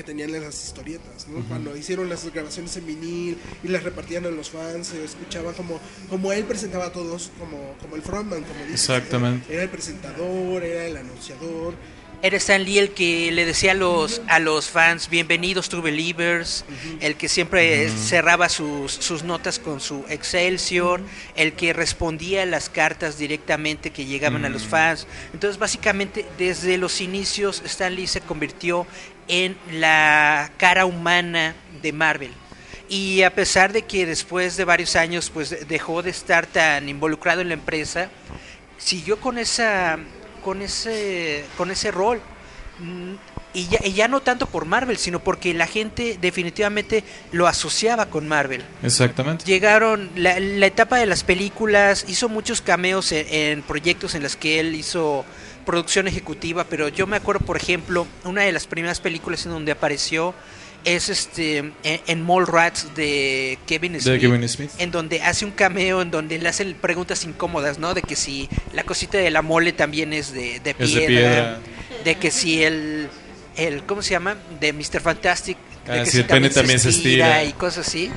[0.00, 1.44] que tenían en las historietas, ¿no?
[1.46, 5.78] Cuando hicieron las grabaciones en vinil y las repartían a los fans, se escuchaba como,
[6.08, 8.88] como él presentaba a todos como, como el frontman, como dices.
[8.88, 9.52] Exactamente.
[9.52, 11.74] Era el presentador, era el anunciador
[12.22, 16.64] Era Stan Lee el que le decía a los, a los fans, bienvenidos to Believers,
[17.00, 21.02] el que siempre cerraba sus, sus notas con su Excelsior,
[21.34, 25.06] el que respondía a las cartas directamente que llegaban a los fans.
[25.34, 28.86] Entonces, básicamente, desde los inicios, Stan Lee se convirtió
[29.30, 32.32] en la cara humana de Marvel.
[32.88, 37.40] Y a pesar de que después de varios años pues dejó de estar tan involucrado
[37.40, 38.10] en la empresa,
[38.78, 39.98] siguió con esa
[40.42, 42.20] con ese con ese rol.
[42.80, 43.14] Mm,
[43.52, 48.06] Y ya, y ya no tanto por Marvel, sino porque la gente definitivamente lo asociaba
[48.06, 48.62] con Marvel.
[48.82, 49.44] Exactamente.
[49.44, 54.36] Llegaron la, la etapa de las películas, hizo muchos cameos en, en proyectos en los
[54.36, 55.24] que él hizo
[55.70, 59.70] producción ejecutiva, pero yo me acuerdo, por ejemplo, una de las primeras películas en donde
[59.70, 60.34] apareció
[60.84, 61.74] es este en,
[62.08, 64.70] en Mallrats de Kevin Smith, Kevin Smith.
[64.78, 67.94] en donde hace un cameo en donde le hacen preguntas incómodas, ¿no?
[67.94, 71.06] De que si la cosita de la mole también es de, de Es piedra, de
[71.06, 71.58] piedra.
[72.04, 73.08] de que si el
[73.56, 74.36] el ¿cómo se llama?
[74.58, 75.00] de Mr.
[75.00, 75.56] Fantastic
[75.86, 77.44] de Ah, que sí, el pene también se estira.
[77.44, 78.10] y cosas así.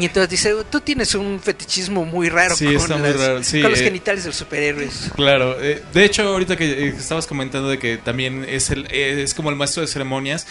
[0.00, 3.42] Y entonces dice, tú tienes un fetichismo muy raro Sí, con, está muy las- raro,
[3.44, 3.84] sí, con los eh.
[3.84, 5.10] genitales de los superhéroes.
[5.14, 9.22] Claro, eh, de hecho ahorita que eh, estabas comentando de que también es el eh,
[9.22, 10.46] es como el maestro de ceremonias.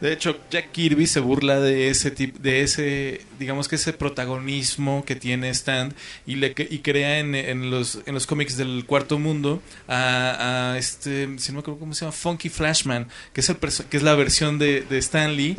[0.00, 5.04] De hecho, Jack Kirby se burla de ese tipo, de ese, digamos que ese protagonismo
[5.04, 5.92] que tiene Stan
[6.24, 10.78] y le y crea en, en los en los cómics del Cuarto Mundo a, a
[10.78, 14.02] este, si no me acuerdo cómo se llama, Funky Flashman, que es el que es
[14.04, 15.56] la versión de, de Stan Lee.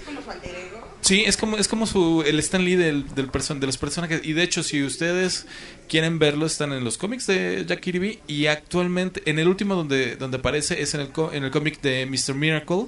[1.02, 4.22] Sí, es como es como su el Stan Lee del, del person- de los personajes
[4.24, 5.48] y de hecho si ustedes
[5.88, 10.18] quieren verlo están en los cómics de Jack Kirby y actualmente en el último donde
[10.18, 12.36] donde aparece es en el en el cómic de Mr.
[12.36, 12.88] Miracle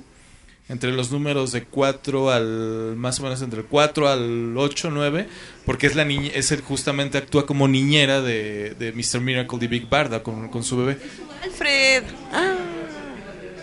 [0.69, 5.27] entre los números de 4 al más o menos entre el 4 al 8 9
[5.65, 9.21] porque es la niña es el justamente actúa como niñera de, de Mr.
[9.21, 10.97] Miracle de Big Barda con, con su bebé.
[11.43, 12.03] Alfred.
[12.33, 12.60] Ah.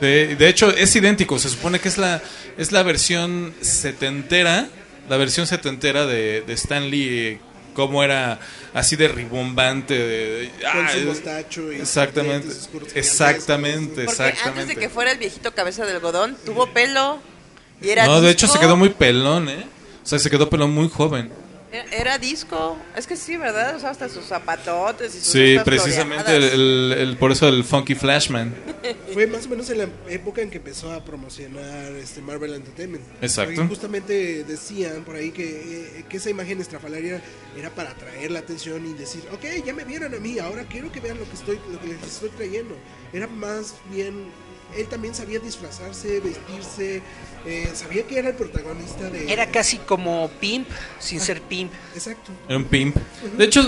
[0.00, 1.38] De, de hecho, es idéntico.
[1.38, 2.22] Se supone que es la,
[2.56, 4.68] es la versión setentera.
[5.08, 7.40] La versión setentera de, de Stan Lee.
[7.74, 8.40] Cómo era
[8.74, 9.94] así de ribombante.
[9.96, 12.48] De, de- Con ah, su eh, mostacho y Exactamente.
[12.94, 14.74] Exactamente, Porque antes exactamente.
[14.74, 17.20] de que fuera el viejito cabeza de algodón, tuvo pelo.
[17.80, 19.64] Y era No, de hecho se quedó muy pelón, ¿eh?
[20.02, 21.30] O sea, se quedó pelón muy joven.
[21.70, 22.78] Era, disco.
[22.96, 23.76] Es que sí, ¿verdad?
[23.76, 27.94] Usaba hasta sus zapatotes y sus Sí, precisamente el, el- el- por eso el Funky
[27.94, 28.54] Flashman.
[29.12, 33.04] Fue más o menos en la época en que empezó a promocionar este Marvel Entertainment.
[33.20, 33.54] Exacto.
[33.54, 37.20] Porque justamente decían por ahí que, eh, que esa imagen estrafalaria
[37.56, 40.90] era para atraer la atención y decir, ok, ya me vieron a mí, ahora quiero
[40.90, 42.76] que vean lo que estoy, lo que les estoy trayendo.
[43.12, 44.26] Era más bien,
[44.76, 47.02] él también sabía disfrazarse, vestirse,
[47.46, 49.32] eh, sabía que era el protagonista de...
[49.32, 51.72] Era casi como pimp sin ser pimp.
[51.94, 52.32] Exacto.
[52.48, 52.96] Era un pimp.
[53.36, 53.62] De hecho,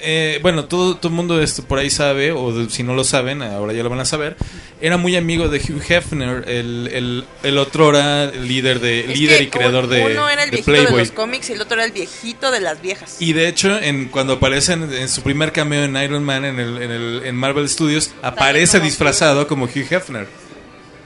[0.00, 3.04] eh, bueno, todo, todo el mundo esto por ahí sabe, o de- si no lo
[3.04, 4.36] saben, ahora ya lo van a saber.
[4.80, 9.46] Era muy amigo de Hugh Hefner, el, el, el otrora líder, de, Es líder y
[9.48, 11.00] creador de, Uno era el de viejito de Playboy.
[11.00, 13.16] los cómics y el otro era el viejito de las viejas.
[13.20, 16.58] Y de hecho, en, cuando aparece en, en su primer cameo en Iron Man en,
[16.60, 20.26] el, en, el, en Marvel Studios, aparece como disfrazado como Hugh Hefner.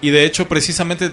[0.01, 1.11] Y de hecho, precisamente,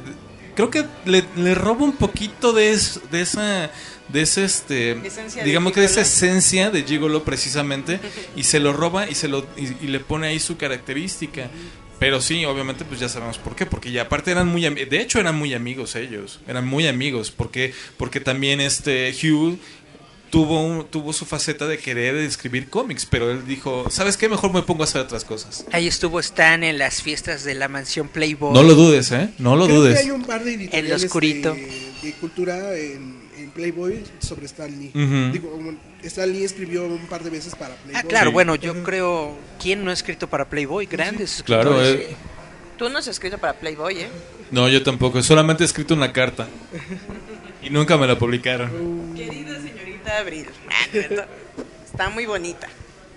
[0.56, 3.70] creo que le, le roba un poquito de, es- de esa...
[4.10, 6.08] De ese, este, Esencia de digamos que de esa Gigolo.
[6.14, 8.00] esencia de Gigolo precisamente,
[8.36, 11.50] y se lo roba y se lo y, y le pone ahí su característica.
[11.98, 15.20] Pero sí, obviamente, pues ya sabemos por qué, porque ya aparte eran muy, de hecho
[15.20, 19.58] eran muy amigos ellos, eran muy amigos, porque, porque también este Hugh
[20.30, 24.28] tuvo, un- tuvo su faceta de querer escribir cómics, pero él dijo, ¿sabes qué?
[24.28, 25.66] Mejor me pongo a hacer otras cosas.
[25.72, 28.54] Ahí estuvo Stan en las fiestas de la mansión Playboy.
[28.54, 29.30] No lo dudes, ¿eh?
[29.38, 29.98] No lo Creo dudes.
[29.98, 31.54] que hay un par de editoriales oscurito.
[31.54, 33.25] de, de cultura en, en
[33.56, 34.92] Playboy sobre Stan Lee.
[35.32, 35.60] Digo,
[36.04, 38.02] Stan Lee escribió un par de veces para Playboy.
[38.04, 38.34] Ah, claro, Sí.
[38.34, 39.36] bueno, yo creo.
[39.60, 40.86] ¿Quién no ha escrito para Playboy?
[40.86, 42.12] Grandes Claro, escritores.
[42.12, 42.16] eh,
[42.78, 44.10] Tú no has escrito para Playboy, ¿eh?
[44.52, 46.48] no, yo tampoco, solamente he escrito una carta.
[47.64, 49.14] Y nunca me la publicaron.
[49.16, 50.48] Querida señorita Abril.
[50.70, 51.26] Ah,
[51.86, 52.68] Está muy bonita.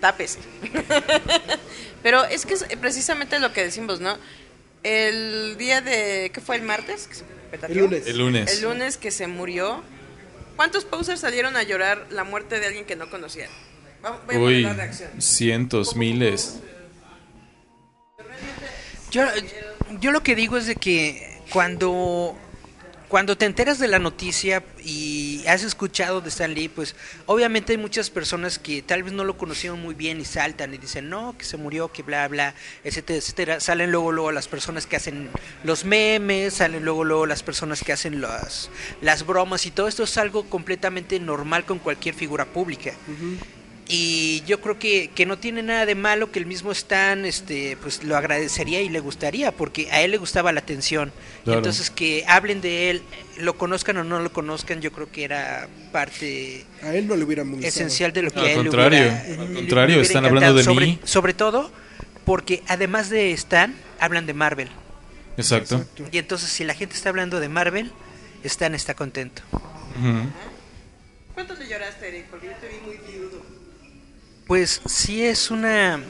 [0.00, 0.38] Tápese.
[2.02, 4.16] Pero es que es precisamente lo que decimos, ¿no?
[4.84, 6.30] El día de.
[6.32, 7.08] ¿Qué fue el martes?
[7.68, 8.06] El lunes.
[8.06, 8.52] El lunes.
[8.54, 9.82] El lunes que se murió.
[10.58, 13.48] ¿Cuántos posers salieron a llorar la muerte de alguien que no conocían?
[14.02, 15.22] Vamos, voy a Uy, la reacción.
[15.22, 16.58] cientos, miles.
[19.12, 19.22] Yo,
[20.00, 22.36] yo lo que digo es de que cuando,
[23.08, 26.94] cuando te enteras de la noticia y has escuchado de Stan Lee, pues
[27.26, 30.78] obviamente hay muchas personas que tal vez no lo conocieron muy bien y saltan y
[30.78, 33.60] dicen, no, que se murió, que bla, bla, etcétera, etcétera.
[33.60, 35.30] Salen luego, luego las personas que hacen
[35.64, 40.02] los memes, salen luego, luego las personas que hacen las, las bromas y todo esto
[40.04, 42.92] es algo completamente normal con cualquier figura pública.
[43.90, 47.76] Y yo creo que, que no tiene nada de malo que el mismo Stan este
[47.80, 51.10] pues lo agradecería y le gustaría porque a él le gustaba la atención
[51.44, 51.60] Claro.
[51.60, 53.02] entonces que hablen de él
[53.38, 57.24] lo conozcan o no lo conozcan yo creo que era parte A él no le
[57.24, 57.66] hubiera gustado.
[57.66, 60.02] esencial de lo que Al a él le contrario, hubiera- al le- le contrario, hubiera
[60.02, 60.98] están hablando de sobre, mí.
[61.04, 61.70] sobre todo
[62.26, 64.68] porque además de Stan hablan de Marvel
[65.38, 65.76] Exacto.
[65.76, 66.04] Exacto.
[66.12, 67.90] y entonces si la gente está hablando de Marvel
[68.44, 69.40] Stan está contento.
[71.34, 72.26] ¿Cuánto le lloraste, Eric?
[72.30, 72.96] Porque yo te vi muy.
[74.48, 76.00] Pues sí es una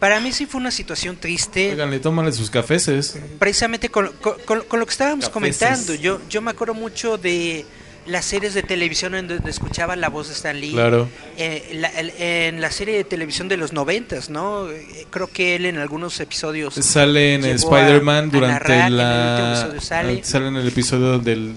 [0.00, 3.16] para mí sí fue una situación triste Oigan, le tómale sus cafeces.
[3.38, 5.94] precisamente con, con- con- con lo que estábamos comentando.
[5.94, 7.64] Yo, yo me acuerdo mucho de
[8.06, 10.72] las series de televisión en donde escuchaba la voz de Stan Lee.
[10.72, 11.08] Claro.
[11.36, 14.68] Eh, la- el- en la serie de televisión de los noventas, ¿no?
[14.72, 19.52] Eh, Creo que él en algunos episodios Sale en a- Spider-Man durante en el la.
[19.60, 20.24] episodio sale.
[20.24, 21.54] sale en el episodio del,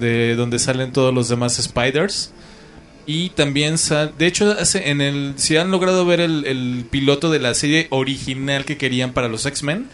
[0.00, 2.32] de donde salen todos los demás Spiders.
[3.06, 7.30] Y también sal- de hecho, hace en el si han logrado ver el, el piloto
[7.30, 9.88] de la serie original que querían para los X-Men,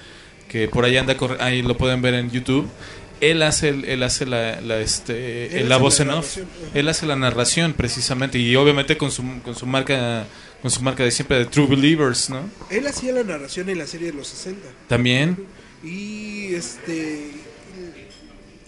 [0.49, 2.69] que por ahí anda, ahí lo pueden ver en YouTube.
[3.21, 6.39] Él hace, el- él hace la, la, este, Él la hace voz la en off.
[6.75, 10.27] Él hace la narración precisamente y obviamente con su, con su marca
[10.63, 12.43] con su marca de siempre de True Believers, ¿no?
[12.71, 14.61] Él hacía la narración en la serie de los 60.
[14.89, 15.39] También.
[15.83, 17.31] Y este.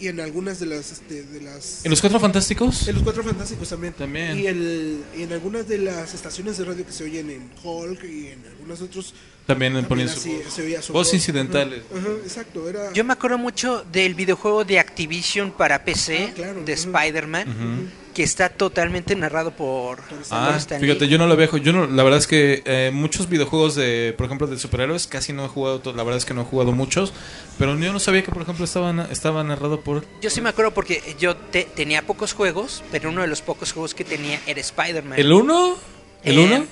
[0.03, 0.91] Y en algunas de las.
[0.91, 2.87] Este, de las ¿En los Cuatro Fantásticos?
[2.89, 3.93] en los Cuatro Fantásticos también.
[3.93, 4.37] También.
[4.37, 8.03] Y, el, y en algunas de las estaciones de radio que se oyen en Hulk
[8.03, 9.13] y en algunos otros.
[9.45, 10.53] También también ponían su voz.
[10.53, 11.13] se oía su Voz voz.
[11.13, 11.83] incidentales.
[11.91, 12.67] Ajá, ajá, exacto.
[12.69, 12.91] Era.
[12.93, 16.73] Yo me acuerdo mucho del videojuego de Activision para PC Ah, claro, de.
[16.73, 19.99] Spider-Man, que está totalmente narrado por,
[20.29, 20.87] Ah, Stan Lee.
[20.87, 21.57] fíjate, yo no lo veo.
[21.57, 25.33] Yo no, la verdad es que eh, muchos videojuegos de, por ejemplo, de superhéroes casi
[25.33, 25.81] no he jugado.
[25.93, 27.11] La verdad es que no he jugado muchos,
[27.57, 30.05] pero yo no sabía que, por ejemplo, estaba estaba narrado por.
[30.21, 33.71] Yo sí me acuerdo porque yo te- tenía pocos juegos, pero uno de los pocos
[33.73, 35.19] juegos que tenía era Spider-Man.
[35.19, 35.75] ¿El 1?
[36.23, 36.43] ¿El Eh.
[36.45, 36.65] 1?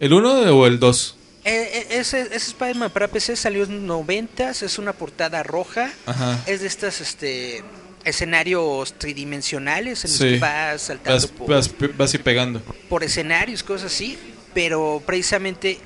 [0.00, 1.16] ¿El 1 o el 2?
[1.46, 5.92] Eh, eh, ese, ese Spider-Man para PC salió en 90 es una portada roja.
[6.06, 6.40] Ajá.
[6.46, 7.62] Es de estas este
[8.04, 12.60] escenarios tridimensionales en los que vas saltando Vas, por, vas, vas y pegando.
[12.88, 14.18] por escenarios, cosas así.
[14.52, 15.78] Pero precisamente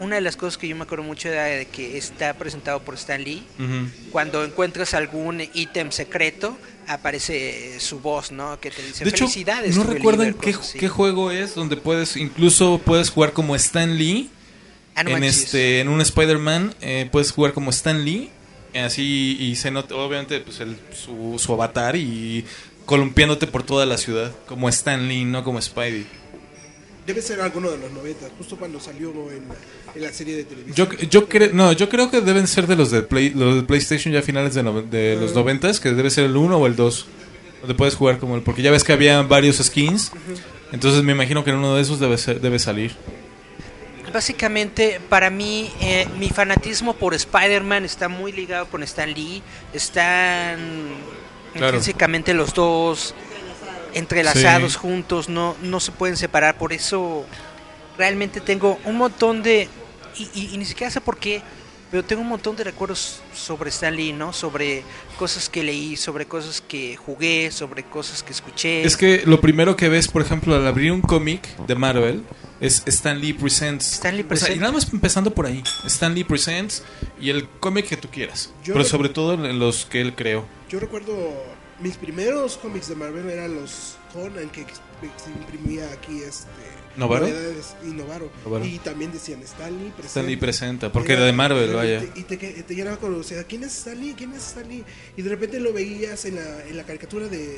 [0.00, 2.94] una de las cosas que yo me acuerdo mucho era de que está presentado por
[2.94, 3.44] Stan Lee.
[4.10, 8.58] Cuando encuentras algún ítem secreto, aparece su voz, ¿no?
[8.60, 9.76] Que te dice De hecho, felicidades.
[9.76, 14.30] ¿no tu recuerdan believer", qué, juego es donde puedes, incluso puedes jugar como Stan Lee?
[14.96, 15.44] Ah, no en manches.
[15.44, 18.30] este en un Spider-Man eh, puedes jugar como Stan Lee
[18.82, 22.44] así y se nota obviamente pues el, su, su avatar y
[22.86, 26.06] columpiándote por toda la ciudad como Stan Lee no como Spidey.
[27.06, 29.54] Debe ser alguno de los 90, justo cuando salió en la,
[29.94, 30.88] en la serie de televisión.
[30.90, 33.62] yo yo creo no yo creo que deben ser de los de Play, los de
[33.62, 36.76] PlayStation ya finales de, nove- de los noventas que debe ser el 1 o el
[36.76, 37.06] 2
[37.60, 40.12] donde puedes jugar como el porque ya ves que había varios skins
[40.72, 42.92] entonces me imagino que en uno de esos debe ser, debe salir
[44.18, 49.42] Básicamente, para mí, eh, mi fanatismo por Spider-Man está muy ligado con Stan Lee.
[49.72, 50.86] Están
[51.52, 51.66] Claro.
[51.66, 53.12] intrínsecamente los dos
[53.92, 54.78] entrelazados Sí.
[54.78, 56.56] juntos, no, no se pueden separar.
[56.58, 57.26] Por eso,
[57.98, 59.68] realmente tengo un montón de.
[60.16, 61.42] Y, y- y ni siquiera sé por qué,
[61.94, 64.32] pero tengo un montón de recuerdos sobre Stan Lee, ¿no?
[64.32, 64.82] Sobre
[65.16, 68.82] cosas que leí, sobre cosas que jugué, sobre cosas que escuché.
[68.82, 72.24] es que lo primero que ves por ejemplo al abrir un cómic de Marvel
[72.60, 74.56] es Stan Lee Presents Stan Lee O sea, Presents.
[74.56, 75.62] y nada más empezando por ahí.
[75.86, 76.82] Stan Lee Presents
[77.20, 78.52] y el cómic que tú quieras.
[78.64, 80.44] Yo pero sobre todo en los que él creó.
[80.68, 81.14] Yo recuerdo
[81.80, 84.64] mis primeros cómics de Marvel eran los Conan que,
[85.40, 86.46] imprimía aquí este
[86.96, 87.28] ¿Novaro?
[87.28, 88.30] y Novaro.
[88.44, 88.64] Novaro.
[88.64, 90.06] Y también decían Stanley presenta.
[90.06, 92.00] Stan Lee presenta, porque era de Marvel, y vaya.
[92.00, 94.14] te- Y te, que- te llenaba con, o sea, ¿quién es Stan Lee?
[94.16, 94.84] ¿Quién es Stan Lee?
[95.16, 97.56] Y de repente lo veías en la, en la caricatura de, de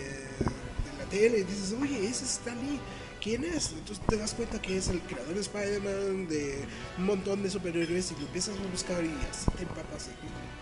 [0.98, 2.80] la tele y dices, oye, ese es Stan Lee.
[3.26, 3.72] ¿Quién es?
[3.72, 6.64] Entonces te das cuenta que es el creador de Spider-Man, de
[6.96, 10.10] un montón de superhéroes y lo empiezas a buscar y así te empapas.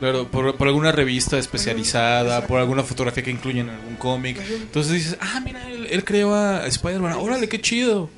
[0.00, 4.40] Claro, por, por alguna revista especializada, por alguna fotografía que incluyen en algún cómic.
[4.50, 7.12] Entonces dices, ah, mira, él, él creó a Spider-Man.
[7.12, 8.08] Órale, qué chido.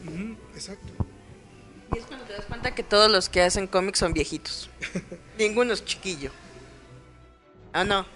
[0.54, 0.92] Exacto.
[1.92, 4.70] Y es cuando te das cuenta que todos los que hacen cómics son viejitos.
[5.40, 6.30] Ninguno es chiquillo.
[7.72, 8.06] Ah, no.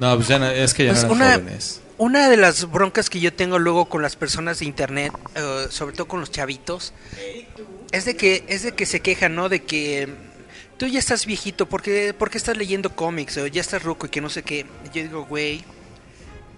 [0.00, 1.80] No, pues ya no- es que ya Pues no eran una, jóvenes.
[1.98, 5.94] Una de las broncas que yo tengo luego con las personas de internet, eh, sobre
[5.94, 6.92] todo con los chavitos,
[7.92, 9.48] es de que es de que se quejan, ¿no?
[9.48, 10.08] De que
[10.76, 13.36] tú ya estás viejito, ¿por qué, por qué estás leyendo cómics?
[13.38, 14.66] O ya estás ruco y que no sé qué.
[14.92, 15.64] Yo digo, güey,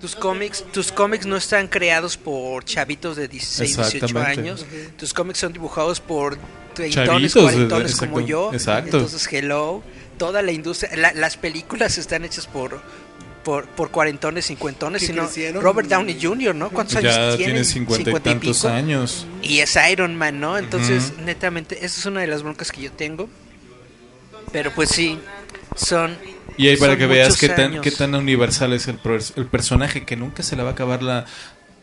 [0.00, 4.40] tus cómics, tus cómics no están creados por chavitos de 16, 18 Exactamente.
[4.40, 4.66] años.
[4.98, 6.38] Tus cómics son dibujados por
[6.74, 8.52] treintones, cuarentones como yo.
[8.52, 8.96] exacto.
[8.98, 9.82] Entonces, hello,
[10.18, 12.80] toda la industria, la- las películas están hechas por
[13.46, 15.62] por, por cuarentones, cincuentones, sino crecieron.
[15.62, 16.68] Robert Downey Jr., ¿no?
[16.70, 17.52] ¿Cuántos años Ya tiene?
[17.52, 18.68] tiene cincuenta y tantos pico.
[18.68, 19.24] años.
[19.40, 20.58] Y es Iron Man, ¿no?
[20.58, 23.28] Entonces, netamente, esa es una de las broncas que yo tengo.
[24.50, 25.20] Pero pues sí,
[25.76, 26.16] son.
[26.56, 28.98] Y ahí para son que veas qué tan, qué tan universal es el,
[29.36, 31.24] el personaje, que nunca se le va a acabar la...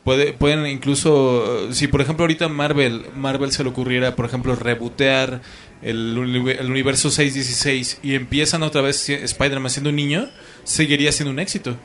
[0.03, 5.41] Puede, pueden incluso, si por ejemplo ahorita Marvel, Marvel se le ocurriera, por ejemplo, rebotear
[5.81, 6.17] el,
[6.59, 10.29] el universo 616 y empiezan otra vez Spider-Man siendo un niño,
[10.63, 11.75] seguiría siendo un éxito.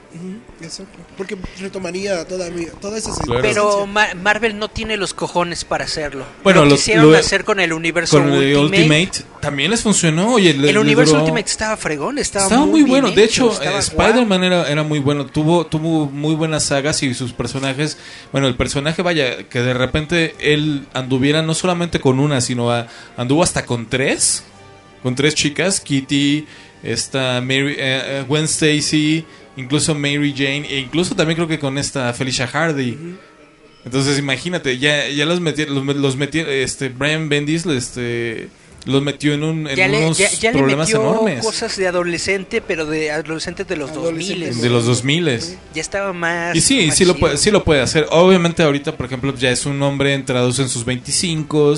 [0.62, 0.98] Exacto.
[1.16, 3.42] Porque retomaría toda, mi- toda esa Claro.
[3.42, 3.86] Pero.
[3.86, 6.24] Ma- Marvel no tiene los cojones para hacerlo.
[6.44, 8.82] Bueno, lo quisieron lo- hacer con el universo Con el Ultimate.
[8.82, 10.34] Ultimate también les funcionó.
[10.34, 13.10] Oye, El universo duró- Ultimate estaba fregón, estaba, Estaba muy, bien bueno.
[13.10, 15.26] De hecho, eh, Spider-Man era, era muy bueno.
[15.26, 17.98] Tuvo, tuvo muy buenas sagas y sus personajes.
[18.32, 22.86] Bueno, el personaje, vaya, que de repente él anduviera no solamente con una, sino a-
[23.16, 24.44] anduvo hasta con tres.
[25.02, 26.46] Con tres chicas: Kitty,
[26.82, 29.24] esta Mary, eh, eh, Gwen Stacy,
[29.56, 32.96] incluso Mary Jane, e incluso también creo que con esta Felicia Hardy.
[33.84, 38.48] Entonces, imagínate, ya, ya los metió, los, los metió, este, Brian Bendis, este,
[38.84, 41.44] los metió en, un, en Ya le, unos ya- ya le problemas metió enormes.
[41.44, 44.48] cosas de adolescente, pero de adolescentes de los Adolescentes.
[44.56, 44.62] 2000.
[44.62, 45.40] De los 2000
[45.74, 46.54] Ya estaba más.
[46.56, 48.06] Y sí, sí lo, puede, sí lo puede hacer.
[48.10, 51.74] Obviamente ahorita, por ejemplo, ya es un hombre entrado en sus 25,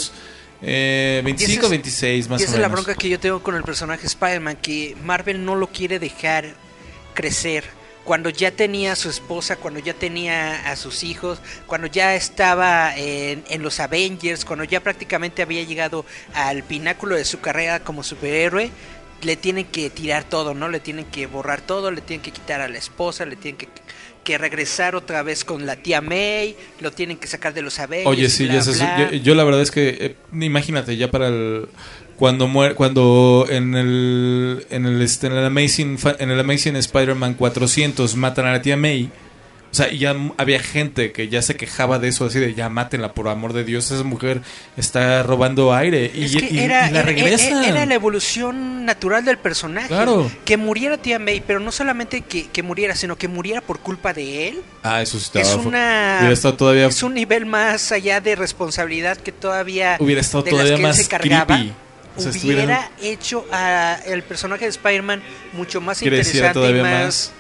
[0.63, 2.85] eh, 25, Y esa es- 26 más y o esa es la menos.
[2.85, 6.55] bronca que yo tengo con el personaje Spider-Man, que Marvel no lo quiere dejar
[7.15, 7.65] crecer.
[8.05, 12.97] Cuando ya tenía a su esposa, cuando ya tenía a sus hijos, cuando ya estaba
[12.97, 16.05] en, en los Avengers, cuando ya prácticamente había llegado
[16.35, 18.71] al pináculo de su carrera como superhéroe,
[19.23, 20.69] le tienen que tirar todo, ¿no?
[20.71, 23.69] Le tienen que borrar todo, le tienen que quitar a la esposa, le tienen que,
[24.31, 28.07] que regresar otra vez con la tía May, lo tienen que sacar de los Avengers.
[28.07, 30.15] Oye, sí, bla, ya se- yo, yo la verdad es que eh,
[30.45, 31.67] imagínate ya para el
[32.17, 37.35] cuando muere cuando en el en el este, en el Amazing en el Amazing Spider-Man
[37.35, 39.11] 400 matan a la tía May.
[39.73, 42.69] O sea, y ya había gente que ya se quejaba de eso, así de ya
[42.69, 44.43] mátenla, por amor de Dios, esa mujer
[44.77, 46.11] está robando aire.
[46.13, 47.65] Y, Es que y- era, y la era- regresan.
[47.65, 49.87] era la evolución natural del personaje.
[49.87, 50.29] Claro.
[50.45, 54.13] Que muriera tía May, pero no solamente que, que muriera, sino que muriera por culpa
[54.13, 54.63] de él.
[54.83, 55.45] Ah, eso sí estaba.
[55.45, 60.51] es una todavía, es un nivel más allá de responsabilidad que todavía hubiera estado de
[60.51, 61.47] las todavía él más se cargaba.
[61.47, 61.73] creepy.
[62.45, 67.33] Hubiera hecho a el personaje de Spider-Man mucho más creciera interesante y más, más.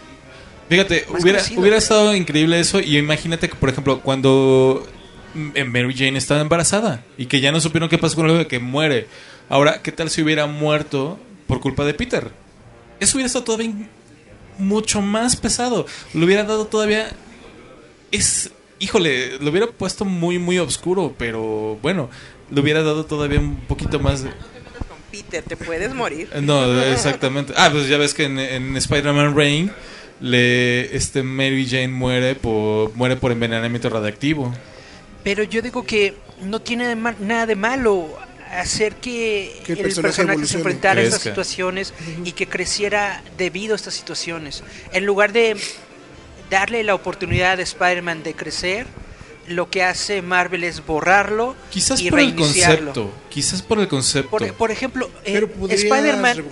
[0.70, 2.78] Fíjate, hubiera, hubiera estado increíble eso.
[2.78, 4.86] Y imagínate que, por ejemplo, cuando
[5.34, 8.46] mm, Mary Jane estaba embarazada y que ya no supieron qué pasó con el bebé,
[8.46, 9.08] que muere.
[9.48, 11.18] Ahora, ¿qué tal si hubiera muerto
[11.48, 12.30] por culpa de Peter?
[13.00, 13.72] Eso hubiera estado todavía
[14.58, 15.86] mucho más pesado.
[16.14, 17.10] Lo hubiera dado todavía.
[18.12, 18.52] Es.
[18.78, 22.10] Híjole, lo hubiera puesto muy, muy oscuro, pero bueno,
[22.48, 24.30] le hubiera dado todavía un poquito más de.
[25.10, 26.28] Peter, te puedes morir.
[26.40, 27.52] No, exactamente.
[27.56, 29.72] Ah, pues ya ves que en, en Spider-Man Rain
[30.20, 34.52] le este Mary Jane muere por muere por envenenamiento radiactivo.
[35.24, 38.08] Pero yo digo que no tiene de nada de malo
[38.50, 41.94] hacer que, Que el el personaje personaje, se enfrentara a estas situaciones
[42.24, 44.62] y que creciera debido a estas situaciones.
[44.92, 45.56] En lugar de
[46.50, 48.86] darle la oportunidad a Spider-Man de crecer,
[49.50, 52.92] lo que hace Marvel es borrarlo Quizás y por el reiniciarlo.
[52.92, 54.30] concepto, quizás por el concepto.
[54.30, 56.42] Por, por ejemplo, eh, Spider-Man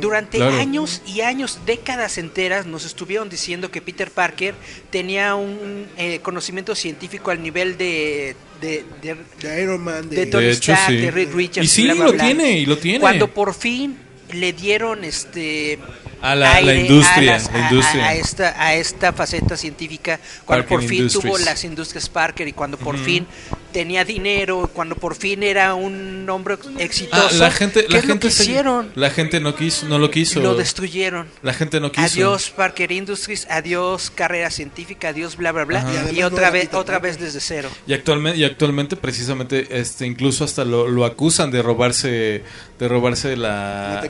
[0.00, 0.56] durante Claro.
[0.56, 4.54] años y años, décadas enteras, nos estuvieron diciendo que Peter Parker
[4.90, 10.26] tenía un eh, conocimiento científico al nivel de, de, de- de Iron Man, de, de
[10.26, 10.96] Tony De hecho, Stark, sí.
[10.98, 11.64] de Reed Richards.
[11.66, 12.24] Y sí, bla, bla, lo bla.
[12.24, 13.00] tiene, y lo tiene.
[13.00, 13.98] Cuando por fin
[14.32, 15.78] le dieron este
[16.22, 18.06] A la- la industria, la a- industria.
[18.08, 21.34] a esta a esta faceta científica cuando Parker por fin Industries.
[21.34, 23.26] tuvo las industrias Parker y cuando por fin
[23.72, 28.04] tenía dinero cuando por fin era un hombre exitoso Ah, la gente, ¿qué la es
[28.04, 30.40] lo gente que se- hicieron la gente no quiso, no lo quiso.
[30.40, 32.04] lo destruyeron la gente no quiso.
[32.04, 36.12] Adiós Parker Industries, adiós carrera científica, adiós bla bla bla Ajá.
[36.12, 37.68] Y otra vez otra vez desde cero.
[37.86, 42.42] Y actualmente, y actualmente precisamente este incluso hasta lo, lo acusan de robarse
[42.78, 44.02] de robarse La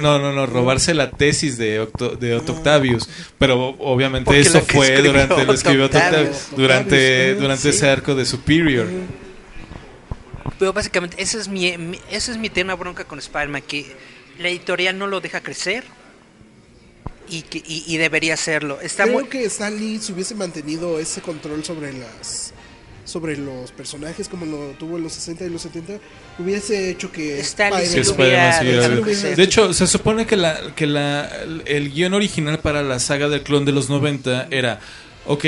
[0.00, 3.08] no no no robarse la tesis de Octo- de Otto Octavius,
[3.38, 6.28] pero obviamente Porque eso fue durante lo escribió Otto Octavius.
[6.28, 7.68] Octavius, durante Octavius, durante sí.
[7.68, 8.86] ese arco de Superior.
[10.58, 13.86] Pero básicamente ese es mi, mi- ese es mi tema bronca con Spider-Man, que
[14.38, 15.84] la editorial no lo deja crecer
[17.28, 18.80] y que y, y debería hacerlo.
[18.80, 22.52] Está Creo muy que Stan Lee si hubiese mantenido ese control sobre las
[23.06, 25.98] sobre los personajes como lo tuvo en los 60 y los 70,
[26.38, 29.36] hubiese hecho que Stan Lee Sí, hubiera crecer.
[29.36, 31.28] De hecho, se supone que la que la
[31.66, 34.80] el guion original para la saga del clon de los 90 era,
[35.26, 35.44] ok,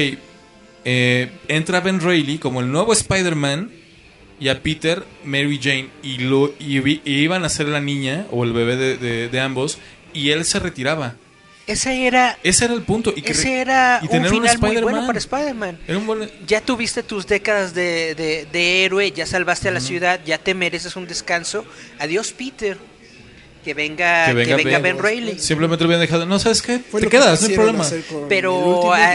[0.85, 3.71] eh, entra Ben Reilly como el nuevo Spider-Man
[4.39, 8.53] y a Peter, Mary Jane y lo y, iban a ser la niña o el
[8.53, 9.79] bebé de, de- de ambos
[10.13, 11.15] y él se retiraba.
[11.67, 13.13] Ese era, Ese era el punto.
[13.17, 14.83] Y que ese era y un tener final muy Spider-Man.
[14.93, 15.79] bueno para Spider-Man.
[15.89, 20.21] Un buen- Ya tuviste tus décadas de, de- de héroe, ya salvaste a la ciudad,
[20.25, 21.65] ya te mereces un descanso.
[21.99, 22.79] Adiós, Peter.
[23.67, 25.41] Que venga, que venga, Ben Reilly.
[25.41, 26.25] Simplemente lo habían dejado.
[26.25, 26.79] No, ¿sabes qué?
[26.79, 27.85] Fue Te quedas, no hay problema.
[28.29, 29.13] Pero a, a-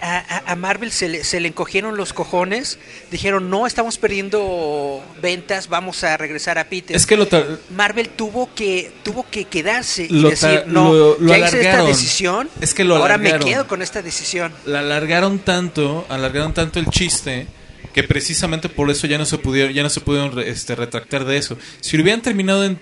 [0.00, 2.78] a- a- Marvel se le, se le encogieron los cojones.
[3.10, 6.96] Dijeron, no, estamos perdiendo ventas, vamos a regresar a Peter.
[6.96, 7.28] Es que lo
[7.76, 11.58] Marvel tuvo que tuvo que quedarse y Lo decir, no, lo- lo ya hice esta
[11.60, 11.86] alargaron.
[11.88, 14.52] decisión, Es que lo ahora me quedo con esta decisión.
[14.64, 17.46] la alargaron tanto, alargaron tanto el chiste
[17.92, 21.24] que precisamente por eso ya no se pudieron, ya no se pudieron re- este, retractar
[21.24, 21.58] de eso.
[21.80, 22.78] Si lo hubieran terminado en,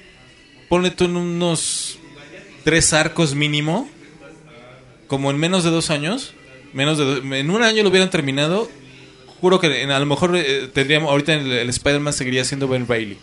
[0.69, 1.99] ponle tú en unos
[2.65, 3.89] tres arcos mínimo,
[5.07, 6.35] como en menos de dos años,
[6.73, 8.71] menos de en un año lo hubieran terminado,
[9.41, 12.87] juro que en- a lo mejor eh, tendríamos, ahorita el, el Spider-Man seguiría siendo Ben
[12.87, 13.17] Reilly.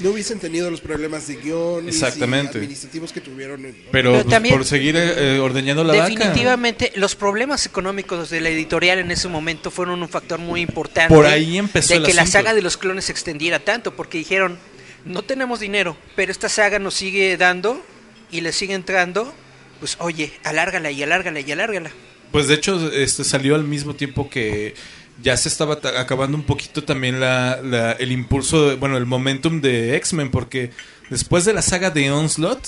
[0.00, 2.58] No hubiesen tenido los problemas de guion Exactamente.
[2.58, 3.64] y administrativos que tuvieron.
[3.64, 6.08] En, Pero, Pero pues, también- por seguir eh, eh, ordeñando la vaca.
[6.08, 11.12] Definitivamente, los problemas económicos de la editorial en ese momento fueron un factor muy importante.
[11.12, 14.18] Por ahí empezó De el que la saga de los clones se extendiera tanto, porque
[14.18, 14.56] dijeron,
[15.04, 17.82] no tenemos dinero, pero esta saga nos sigue dando
[18.30, 19.32] y le sigue entrando,
[19.80, 21.90] pues oye, alárgala y alárgala y alárgala.
[22.32, 24.74] Pues de hecho, este salió al mismo tiempo que
[25.22, 29.96] ya se estaba ta- acabando un poquito también la, el impulso, bueno, el momentum de
[29.96, 30.70] X-Men, porque
[31.10, 32.66] después de la saga de Onslaught,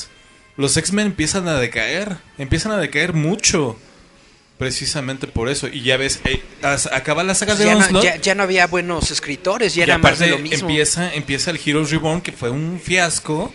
[0.57, 3.79] los X-Men empiezan a decaer, empiezan a decaer mucho,
[4.61, 5.67] precisamente por eso.
[5.67, 6.41] Y ya ves, eh,
[6.93, 8.05] acaba la saga de Ya no, Onslaught.
[8.05, 10.69] ya- ya no había buenos escritores, ya y era más de lo mismo.
[10.69, 13.53] empieza, empieza el Heroes Reborn, que fue un fiasco.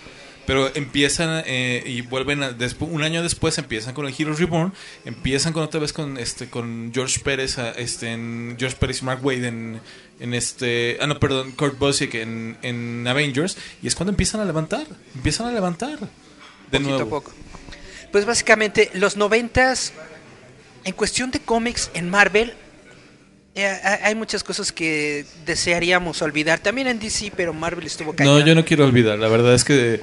[0.48, 5.54] Pero empiezan eh, y vuelven a, un año después empiezan con el Heroes Reborn, empiezan
[5.54, 9.26] con otra vez con este con George Pérez, a- este en George Pérez y Mark
[9.26, 9.82] Wade en,
[10.20, 14.46] en este ah no perdón Kurt Busiek en, en Avengers y es cuando empiezan a
[14.46, 14.86] levantar,
[15.16, 16.08] empiezan a levantar de
[16.70, 17.04] poquito nuevo.
[17.04, 17.34] a poco.
[18.12, 19.94] Pues básicamente los noventas,
[20.86, 22.54] en cuestión de cómics en Marvel,
[23.56, 26.60] eh, ha- hay muchas cosas que desearíamos olvidar.
[26.60, 28.46] También en DC, pero Marvel estuvo No, cañón.
[28.46, 30.02] yo no quiero olvidar, la verdad es que de,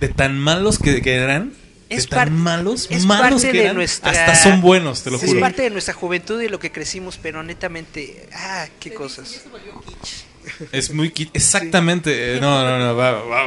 [0.00, 1.52] de tan malos que, que eran,
[1.88, 5.10] Es de tan malos, es malos parte que de eran, nuestra- hasta son buenos, te
[5.10, 5.40] lo Es juro.
[5.40, 9.42] parte de nuestra juventud y lo que crecimos, pero netamente, ah, qué cosas.
[10.72, 12.36] Es muy kit- exactamente.
[12.36, 13.44] eh, No, no, no, va, va,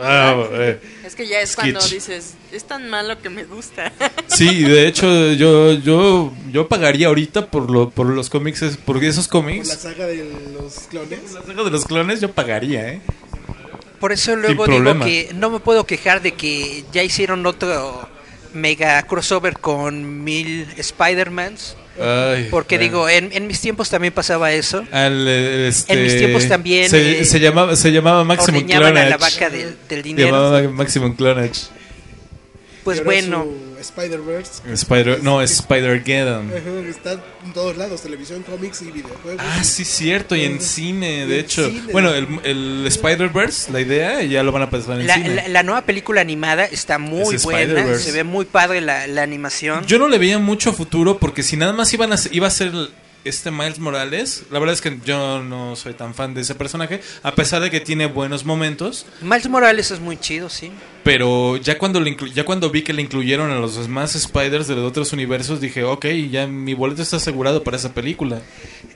[0.00, 0.80] va, eh.
[1.04, 1.72] Es que ya es Sketch.
[1.72, 3.92] cuando dices, es tan malo que me gusta.
[4.28, 9.28] Sí, de hecho yo yo yo pagaría ahorita por lo por los cómics, por esos
[9.28, 9.68] por la cómics.
[9.68, 11.32] saga de los clones.
[11.32, 13.00] La saga de los clones yo pagaría, ¿eh?
[14.00, 15.04] Por eso luego Sin digo problema.
[15.04, 18.08] que no me puedo quejar de que ya hicieron otro
[18.52, 21.76] mega crossover con mil Spider-Mans.
[22.00, 22.80] Ay, Porque ay.
[22.82, 24.84] digo, en, en mis tiempos también pasaba eso.
[24.90, 28.86] Al, eh, este, en mis tiempos también, se, eh, se llamaba se llamaba Maximum Ordeñaban
[28.88, 29.10] a Clonage.
[29.10, 30.28] la vaca del, del Se dinero.
[30.28, 31.60] llamaba Maximum Clonage.
[32.82, 34.62] Pues bueno, su Spider-Verse.
[34.74, 36.48] Spider no, Spider-Geddon.
[36.50, 37.12] Ajá, Está
[37.44, 39.40] en todos lados, televisión, cómics y videojuegos.
[39.44, 41.68] Ah, sí, cierto, y en cine, de en hecho.
[41.68, 41.92] cine.
[41.92, 45.34] Bueno, el, el Spider-Verse, la idea, ya lo van a pasar en la, cine.
[45.34, 47.60] la- la nueva película animada está muy Es buena.
[47.60, 48.04] Spider-Verse.
[48.04, 49.84] Se ve muy padre la, la animación.
[49.86, 52.72] Yo no le veía mucho futuro porque si nada más iban a, iba a ser
[53.24, 57.00] este Miles Morales, la verdad es que yo no soy tan fan de ese personaje,
[57.22, 60.70] a pesar de que tiene buenos momentos, Miles Morales es muy chido, sí.
[61.02, 64.68] pero ya cuando le inclu- ya cuando vi que le incluyeron a los demás Spiders
[64.68, 68.40] de los otros universos, dije, ok, ya mi boleto está asegurado para esa película.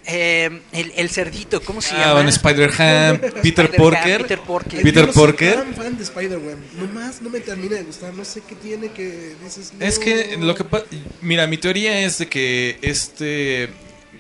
[0.07, 2.12] Eh, el, el cerdito, ¿cómo se Ah, llama?
[2.14, 4.20] van Spider-Ham, Peter Spider-Ham, Porker.
[4.22, 4.83] Peter Porker.
[4.83, 6.57] Peter Yo no soy tan fan de Spider-Man.
[6.79, 8.14] Nomás no me termina de gustar.
[8.14, 9.72] No sé qué tiene que dices.
[9.81, 10.85] Es que lo que pa-
[11.20, 13.68] mira, mi teoría es de que este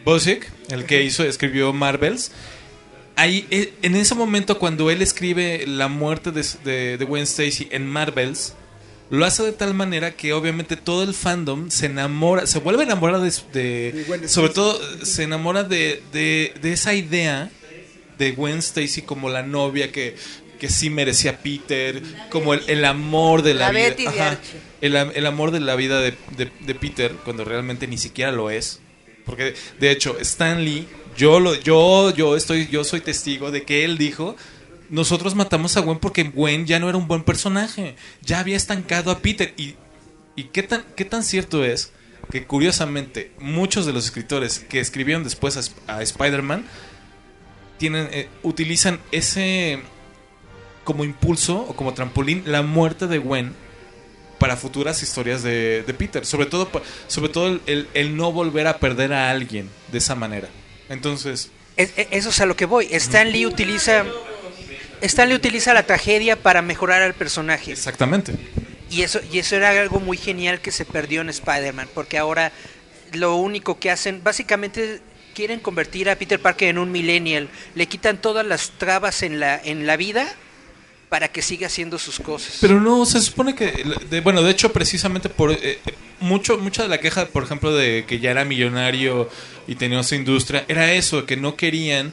[0.04, 2.32] Bosick, el que hizo escribió Marvels,
[3.16, 7.68] ahí eh, en ese momento cuando él escribe la muerte de, de, de Gwen Stacy
[7.70, 8.54] en Marvels,
[9.10, 12.86] lo hace de tal manera que obviamente todo el fandom se enamora, se vuelve a
[12.86, 17.50] enamorar de, de- sobre todo se enamora de, de, de esa idea
[18.18, 20.14] de Gwen Stacy como la novia que,
[20.58, 23.88] que sí merecía Peter, como el, el amor de la, La vida.
[24.08, 24.40] Ajá.
[24.80, 28.30] El, am- el amor de la vida de, de- de Peter, cuando realmente ni siquiera
[28.32, 28.80] lo es.
[29.28, 33.84] Porque, de hecho, Stan Lee, yo, lo, yo, yo, estoy, yo soy testigo de que
[33.84, 34.34] él dijo,
[34.88, 39.10] nosotros matamos a Gwen porque Gwen ya no era un buen personaje, ya había estancado
[39.10, 39.52] a Peter.
[39.56, 39.74] ¿Y,
[40.44, 41.92] qué, tan, qué tan cierto es
[42.30, 46.64] que, curiosamente, muchos de los escritores que escribieron después a, Sp- a Spider-Man
[47.76, 49.80] tienen, eh, utilizan ese
[50.84, 53.54] como impulso o como trampolín la muerte de Gwen
[54.38, 56.24] para futuras historias de, de Peter.
[56.24, 56.70] Sobre todo,
[57.08, 60.48] sobre todo el, el- el no volver a perder a alguien de esa manera.
[60.88, 62.88] Entonces, Es- es- eso es a lo que voy.
[62.92, 64.04] Stan Lee utiliza.
[65.00, 67.72] Stan Lee utiliza la tragedia para mejorar al personaje.
[67.72, 68.32] exactamente.
[68.90, 72.52] Y eso, y eso era algo muy genial que se perdió en Spider-Man, porque ahora
[73.12, 75.00] lo único que hacen, básicamente
[75.34, 79.60] quieren convertir a Peter Parker en un millennial, le quitan todas las trabas en la,
[79.62, 80.26] en la vida
[81.08, 82.58] para que siga haciendo sus cosas.
[82.60, 85.78] Pero no, se supone que, de- bueno, de hecho, precisamente por eh, eh,
[86.20, 89.30] mucho, mucha de la queja, por ejemplo, de que ya era millonario
[89.66, 92.12] y tenía esa industria, era eso, que no querían,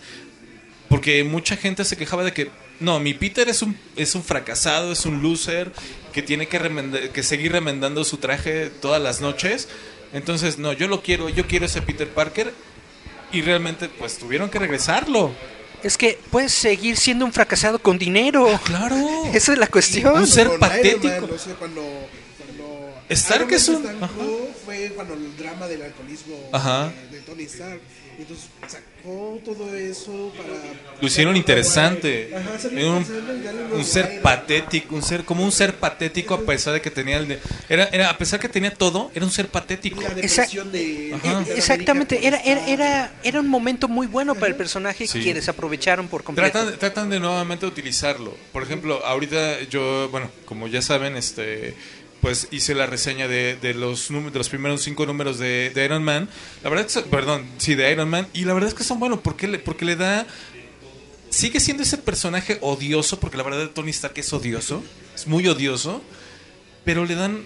[0.89, 4.91] porque mucha gente se quejaba de que, no, mi Peter es un, es un fracasado,
[4.91, 5.71] es un loser,
[6.13, 9.67] que tiene que, que seguir remendando su traje todas las noches.
[10.13, 12.53] Entonces, no, yo lo quiero, yo quiero ese Peter Parker.
[13.33, 15.33] Y realmente, pues, tuvieron que regresarlo.
[15.83, 18.47] Es que puedes seguir siendo un fracasado con dinero.
[18.63, 18.95] Claro.
[19.33, 20.15] Esa es la cuestión.
[20.17, 21.07] Un ser patético.
[21.07, 21.81] Iron Man, o sea, cuando,
[22.37, 24.09] cuando Stark Iron Man es un- ajá.
[24.65, 26.91] fue cuando el drama del alcoholismo Ajá.
[27.11, 27.79] De, de Tony Stark.
[28.17, 30.49] Y entonces sacó todo eso para...
[31.01, 32.31] Lo hicieron interesante.
[32.35, 36.89] Ajá, salió un, ser patético, un ser como un ser patético a pesar de que
[36.89, 37.39] tenía el de-
[37.69, 40.01] era, era a pesar que tenía todo, era un ser patético.
[40.01, 41.17] La depresión de...
[41.21, 45.21] De Exactamente, era, era, era, era un momento muy bueno para el personaje Sí.
[45.23, 46.51] que desaprovecharon por completo.
[46.59, 48.35] Tratan, tratan de nuevamente utilizarlo.
[48.53, 51.75] Por ejemplo, ahorita yo, bueno, como ya saben, este
[52.25, 56.27] pues hice la reseña de, de los de los primeros cinco números de, Iron Man.
[56.63, 58.27] La verdad es perdón, sí, de Iron Man.
[58.33, 60.25] Y la verdad es que son buenos porque le, porque le da...
[61.29, 64.83] Sigue siendo ese personaje odioso, porque la verdad Tony Stark es odioso.
[65.13, 66.01] Es muy odioso.
[66.83, 67.43] Pero le dan,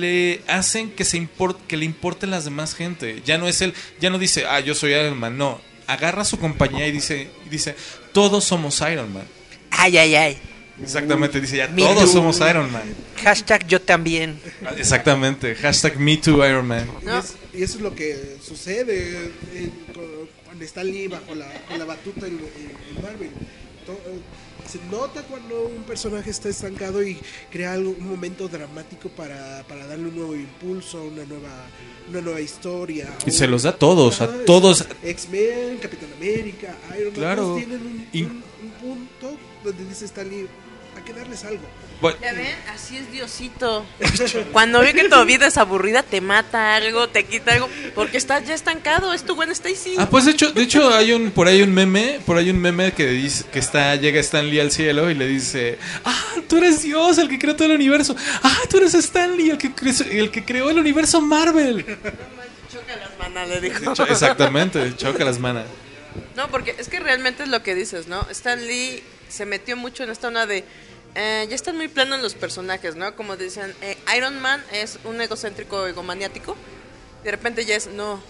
[0.00, 3.20] le hacen que se import, que le importen las demás gente.
[3.26, 5.36] Ya no es él, ya no dice, ah, yo soy Iron Man.
[5.36, 7.76] No, agarra a su compañía y dice, y dice,
[8.14, 9.26] todos somos Iron Man.
[9.70, 10.51] Ay, ay, ay.
[10.82, 12.12] Exactamente, dice ya, Me todos too.
[12.12, 12.82] somos Iron Man.
[13.22, 14.38] Hashtag yo también.
[14.76, 16.88] Exactamente, hashtag Me Too Iron Man.
[17.02, 17.18] Y, No.
[17.18, 21.78] es- y eso es lo que sucede en- con- cuando está Lee bajo la, con
[21.78, 23.30] la batuta en, en- en Marvel.
[23.86, 24.20] To- eh,
[24.70, 27.18] se nota cuando un personaje está estancado y
[27.50, 31.66] crea algo, un momento dramático para, para darle un nuevo impulso, una nueva,
[32.08, 33.08] una nueva historia.
[33.26, 34.86] Y O- se los da a todos, a todos.
[35.02, 37.42] X-Men, Capitán América, Iron Man, Claro.
[37.42, 40.46] todos tienen un- un punto donde dice Stanley,
[40.96, 41.62] hay que darles algo.
[42.00, 43.86] Bueno, Ya ven, así es Diosito.
[44.52, 48.44] Cuando ve que tu vida es aburrida, te mata algo, te quita algo, porque estás
[48.44, 49.94] ya estancado, es tu buen Stacy.
[49.98, 52.58] Ah, pues de hecho, de hecho hay un por ahí un meme, por ahí un
[52.60, 56.56] meme que dice que está llega Stan Lee al cielo y le dice, "Ah, tú
[56.56, 58.16] eres Dios, el que creó todo el universo.
[58.42, 61.84] Ah, tú eres Stan Lee, el que cre- el que creó el universo Marvel."
[62.72, 63.92] Choca las manos, le dijo.
[64.08, 65.66] Exactamente, choca las manos.
[66.36, 68.26] No, porque es que realmente es lo que dices, ¿no?
[68.30, 69.02] Stan Lee
[69.32, 70.64] se metió mucho en esta onda de...
[71.14, 73.16] eh, ya están muy planos los personajes, ¿no?
[73.16, 76.56] Como decían, eh, Iron Man es un egocéntrico egomaniático.
[77.24, 78.20] De repente ya es, no,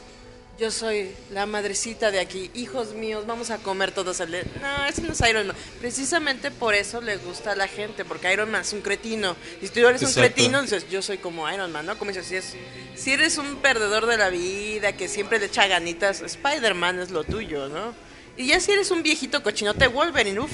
[0.58, 4.20] yo soy la madrecita de aquí, hijos míos, vamos a comer todos.
[4.20, 5.56] No, ese no es Iron Man.
[5.80, 9.34] Precisamente por eso le gusta a la gente, porque Iron Man es un cretino.
[9.60, 11.98] Y si tú eres un cretino, dices, yo soy como Iron Man, ¿no?
[11.98, 12.54] Como dices, si, es,
[12.94, 17.24] si eres un perdedor de la vida, que siempre le echa ganitas, Spider-Man es lo
[17.24, 18.11] tuyo, ¿no?
[18.36, 20.52] Y ya si eres un viejito cochinote, Wolverine, uff,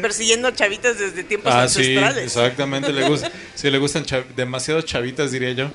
[0.00, 2.24] persiguiendo chavitas desde tiempos Ah, sí, ancestrales.
[2.24, 5.70] exactamente, le gusta, sí le gustan chav- demasiado chavitas diría yo.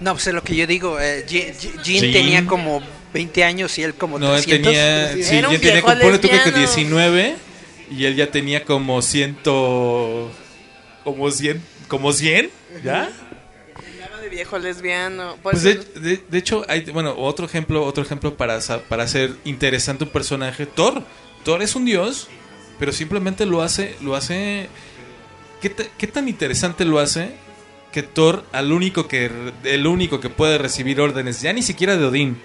[0.00, 1.00] No, pues es lo que yo digo.
[1.00, 2.12] eh, Je- Je- Jean Jean.
[2.12, 2.82] tenía como
[3.14, 4.72] 20 años y él como No, él 300.
[4.72, 6.58] tenía, Sí, sí, Era un tenía como, ponle tú que lesbiano.
[6.58, 7.36] 19
[7.90, 10.30] y él ya tenía como ciento,
[11.04, 12.50] como 100, como 100,
[12.84, 13.04] ¿ya?
[13.04, 13.25] Hablaba de
[14.36, 15.36] viejo lesbiano.
[15.42, 18.58] Pues eso- de, de- de hecho, hay, bueno, otro ejemplo, otro ejemplo para,
[18.88, 21.02] para hacer interesante un personaje, Thor.
[21.44, 22.28] Thor es un dios,
[22.78, 24.68] pero simplemente lo hace, lo hace,
[25.60, 27.34] ¿qué, qué tan interesante lo hace?
[27.92, 29.30] Que Thor, al único que,
[29.64, 32.36] el único que puede recibir órdenes, ya ni siquiera de Odín,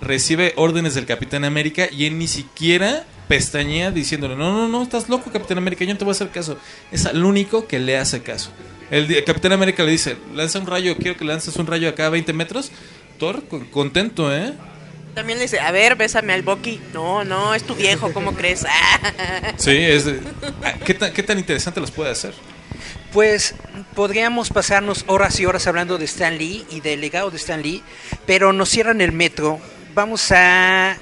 [0.00, 5.08] recibe órdenes del Capitán América y él ni siquiera pestañea diciéndole, no, no, no, estás
[5.08, 6.56] loco Capitán América, yo no te voy a hacer caso.
[6.92, 8.50] Es al único que le hace caso.
[8.90, 12.10] El, Capitán América le dice, lanza un rayo, quiero que lances un rayo acá a
[12.10, 12.70] 20 metros.
[13.18, 14.52] Thor, con- contento, ¿eh?
[15.14, 16.80] También le dice, a ver, bésame al Bucky.
[16.92, 18.64] No, no, es tu viejo, ¿cómo crees?
[19.56, 20.20] Sí, es de-
[20.64, 22.34] ah, ¿qué, tan, ¿Qué tan interesante los puede hacer?
[23.12, 23.54] Pues
[23.94, 27.82] podríamos pasarnos horas y horas hablando de Stan Lee y del legado de Stan Lee,
[28.26, 29.58] pero nos cierran el metro.
[29.94, 30.98] Vamos a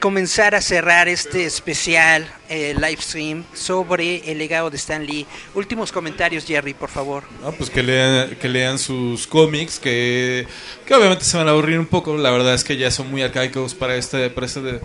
[0.00, 5.26] comenzar a cerrar este especial eh, live stream sobre el legado de Stan Lee.
[5.54, 7.24] Últimos comentarios, Jerry, por favor.
[7.42, 10.46] No, pues que lean, que lean sus cómics, que,
[10.86, 12.16] que obviamente se van a aburrir un poco.
[12.16, 14.80] La verdad es que ya son muy arcaicos para, este, para, este,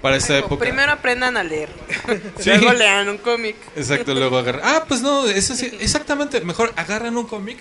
[0.00, 0.64] para esta época.
[0.64, 1.68] Primero aprendan a leer.
[2.40, 2.50] Sí.
[2.50, 3.56] Luego lean un cómic.
[3.76, 4.62] Exacto, luego agarran.
[4.64, 6.40] Ah, pues no, es así, exactamente.
[6.40, 7.58] Mejor agarran un cómic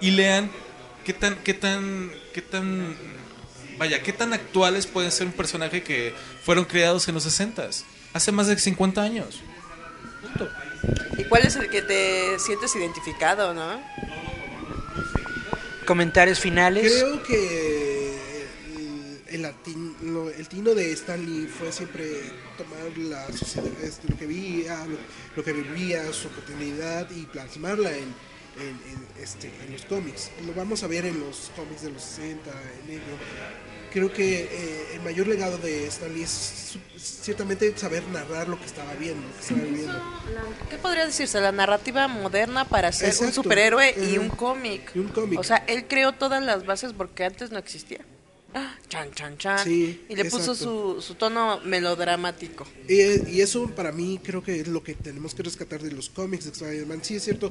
[0.00, 0.50] y lean
[1.04, 2.96] qué tan, qué tan, qué tan,
[3.78, 7.68] vaya, qué tan actuales pueden ser un personaje que fueron creados en los 60
[8.12, 9.40] hace más de 50 años.
[11.18, 13.80] ¿Y cuál es el que te sientes identificado, no?
[15.86, 16.92] Comentarios finales.
[16.92, 18.14] Creo que
[19.28, 22.04] el, tino de Stanley fue siempre
[22.56, 24.96] tomar la sociedad, este, lo que vivía, lo,
[25.36, 28.14] lo que vivía, su oportunidad y plasmarla en,
[28.60, 30.30] en, en, este, en los cómics.
[30.46, 33.18] Lo vamos a ver en los cómics de los 60, en negro.
[33.94, 36.30] Creo que eh, el mayor legado de Stanley es
[36.72, 40.02] su- ciertamente saber narrar lo que estaba viendo, lo que estaba viviendo.
[40.68, 41.40] ¿Qué podría decirse?
[41.40, 44.22] La narrativa moderna para ser un superhéroe y Ujú.
[44.22, 44.90] un cómic.
[44.96, 45.38] Y un cómic.
[45.38, 48.00] O sea, él creó todas las bases porque antes no existía.
[48.56, 49.58] Ah, Chan, chan, chan.
[49.64, 52.64] Sí, y le puso su, su tono melodramático.
[52.88, 56.08] Y, y eso para mí creo que es lo que tenemos que rescatar de los
[56.08, 57.00] cómics de Spider-Man.
[57.02, 57.50] Sí, es cierto,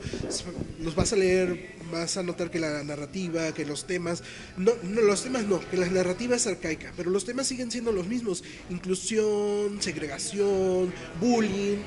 [0.80, 4.24] los vas a leer, vas a notar que la narrativa, que los temas,
[4.56, 7.92] no, no los temas no, que la narrativa es arcaica, pero los temas siguen siendo
[7.92, 8.42] los mismos.
[8.70, 11.80] Inclusión, segregación, bullying,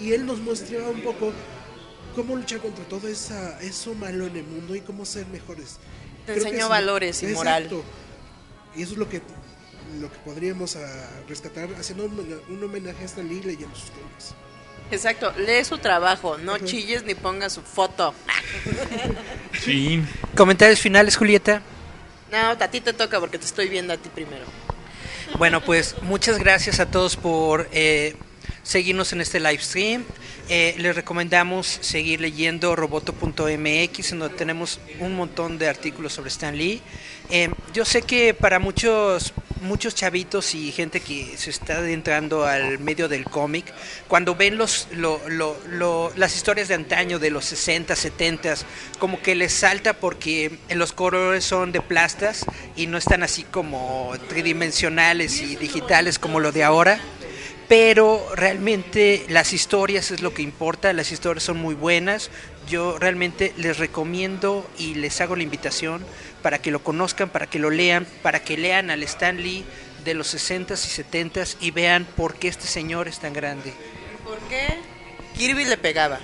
[0.00, 1.32] y, y él nos muestra un poco
[2.16, 5.76] cómo luchar contra todo esa, eso malo en el mundo y cómo ser mejores.
[6.26, 7.68] Te enseñó es- valores y moral.
[8.76, 9.22] Y eso es lo que
[10.00, 13.90] lo que podríamos ah, rescatar haciendo un, homena- un homenaje a Stan Lee leyendo sus
[13.90, 14.34] cómics.
[14.90, 18.12] Exacto, lee su trabajo, no chilles ni ponga su foto.
[19.64, 20.06] Chin.
[20.36, 21.62] Comentarios finales, Julieta.
[22.30, 24.44] No, a ti te toca porque te estoy viendo a ti primero.
[25.38, 28.16] Bueno, pues muchas gracias a todos por eh,
[28.66, 30.04] seguirnos en este live stream.
[30.48, 36.56] Eh, les recomendamos seguir leyendo roboto.mx, en donde tenemos un montón de artículos sobre Stan
[36.56, 36.82] Lee.
[37.30, 42.78] Eh, yo sé que para muchos muchos chavitos y gente que se está adentrando al
[42.78, 43.64] medio del cómic,
[44.06, 48.54] cuando ven los lo- lo- las historias de antaño de los 60, 70,
[48.98, 52.44] como que les salta porque los colores son de plastas
[52.76, 57.00] y no están así como tridimensionales y digitales como lo de ahora
[57.68, 62.30] pero realmente las historias es lo que importa, las historias son muy buenas.
[62.68, 66.04] Yo realmente les recomiendo y les hago la invitación
[66.42, 69.64] para que lo conozcan, para que lo lean, para que lean al Stan Lee
[70.04, 73.72] de los 60s y 70s y vean por qué este señor es tan grande.
[74.24, 74.78] ¿Por qué?
[75.36, 76.20] Kirby le pegaba.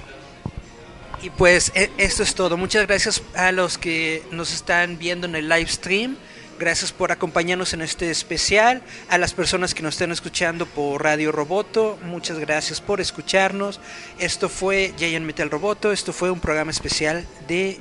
[1.22, 2.56] Y pues e- esto es todo.
[2.56, 6.16] Muchas gracias a los que nos están viendo en el live stream.
[6.58, 8.82] Gracias por acompañarnos en este especial.
[9.08, 13.80] A las personas que nos están escuchando por Radio Roboto, muchas gracias por escucharnos.
[14.18, 15.92] Esto fue Giant Metal Roboto.
[15.92, 17.80] Esto fue un programa especial de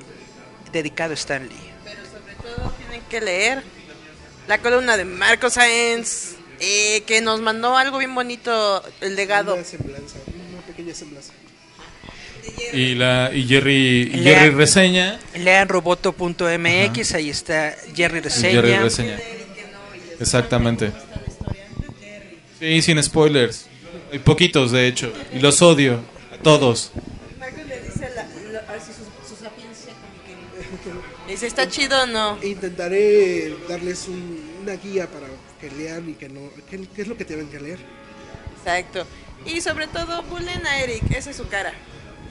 [0.72, 1.56] dedicado a Stan Lee.
[1.84, 3.64] Pero sobre todo tienen que leer
[4.48, 9.54] la columna de Marco Sáenz, eh, que nos mandó algo bien bonito, el legado.
[9.56, 10.18] Una semblanza,
[10.54, 11.34] una pequeña semblanza.
[12.74, 15.20] Y, la, y Jerry, y Lea- Jerry reseña.
[15.36, 18.62] Lean roboto.mx, ahí está Jerry y Reseña.
[18.62, 19.20] Jerry reseña.
[20.20, 20.92] Exactamente.
[22.60, 23.66] Sí, sin spoilers.
[24.12, 25.12] Hay poquitos, de hecho.
[25.34, 26.00] Y los odio.
[26.34, 26.92] A todos.
[27.40, 28.08] Marco le dice
[29.28, 29.94] su, sapiencia
[31.28, 32.38] Dice, ¿está chido o no?
[32.44, 35.28] Intentaré darles un- una guía para
[35.60, 36.42] que lean y que no.
[36.70, 37.80] ¿Qué, qué es lo que tienen que leer?
[38.58, 39.06] Exacto.
[39.46, 41.74] Y sobre todo, bullen a Eric, esa es su cara.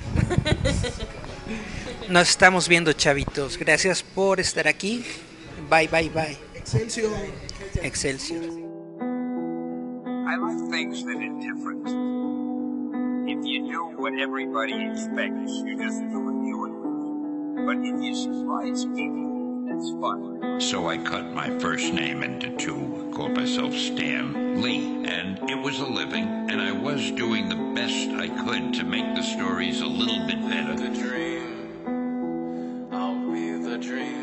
[2.09, 3.57] Nos estamos viendo, chavitos.
[3.59, 5.05] Gracias por estar aquí.
[5.68, 6.36] Bye, bye, bye.
[6.55, 7.12] Excelsior.
[7.82, 8.42] Excelsior.
[10.26, 11.86] I like things that are different.
[13.28, 17.66] If you do what everybody expects, you just do what you would.
[17.66, 19.30] But if you surprise people,
[19.81, 25.81] So I cut my first name into two, called myself Stan Lee, and it was
[25.81, 29.87] a living, and I was doing the best I could to make the stories a
[29.87, 30.76] little bit better.
[30.76, 32.89] the dream.
[32.93, 34.20] I'll be the dream.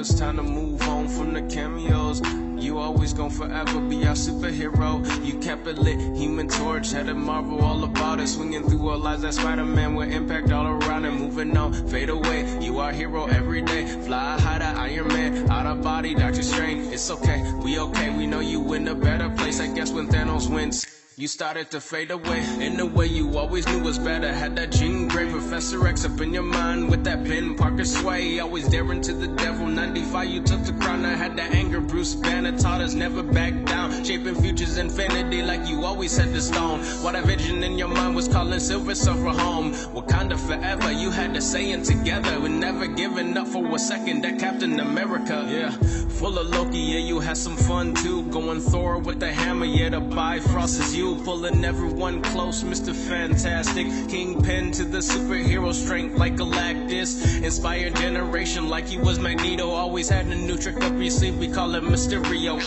[0.00, 2.22] It's time to move on from the cameos.
[2.56, 5.04] You always gon' forever be our superhero.
[5.26, 8.28] You kept it lit, Human Torch had a Marvel all about it.
[8.28, 11.72] Swinging through our lives, that Spider-Man with impact all around and moving on.
[11.88, 13.86] Fade away, you are hero every day.
[13.86, 16.92] Fly high to Iron Man, out of body, Doctor Strange.
[16.92, 19.58] It's okay, we okay, we know you in a better place.
[19.58, 20.97] I guess when Thanos wins.
[21.18, 24.32] You started to fade away in the way you always knew was better.
[24.32, 28.38] Had that Jean Grey Professor X up in your mind with that pen Parker sway.
[28.38, 29.66] Always daring to the devil.
[29.66, 31.04] 95, you took the crown.
[31.04, 31.80] I had that anger.
[31.80, 34.04] Bruce Banner taught us never back down.
[34.04, 36.82] Shaping futures infinity like you always had the stone.
[37.02, 39.72] What a vision in your mind was calling Silver Surfer home.
[39.72, 40.92] Wakanda forever.
[40.92, 42.38] You had to say it together.
[42.38, 44.22] With never giving up for a second.
[44.22, 45.44] That Captain America.
[45.50, 45.72] Yeah.
[46.20, 46.78] Full of Loki.
[46.78, 48.22] Yeah, you had some fun too.
[48.30, 49.66] Going Thor with the hammer.
[49.66, 51.07] Yeah, the Bifrost is you.
[51.08, 52.94] You, pulling everyone close, Mr.
[52.94, 53.86] Fantastic.
[54.08, 57.42] Kingpin to the superhero strength like Galactus.
[57.42, 59.70] Inspired generation like he was Magneto.
[59.70, 62.58] Always had a new trick up his sleeve, we call it Mysterio.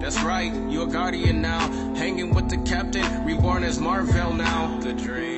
[0.00, 1.60] That's right, you're a guardian now.
[1.94, 4.78] Hanging with the captain, reborn as Marvel now.
[4.80, 5.37] The dream,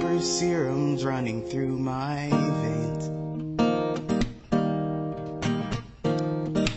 [0.21, 3.09] serums running through my veins.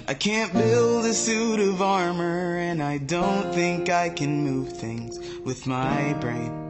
[0.09, 5.19] I can't build a suit of armor, and I don't think I can move things
[5.45, 6.65] with my brain.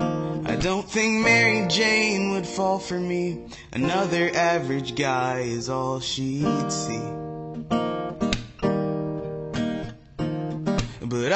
[0.00, 3.48] I don't think Mary Jane would fall for me.
[3.72, 7.25] Another average guy is all she'd see.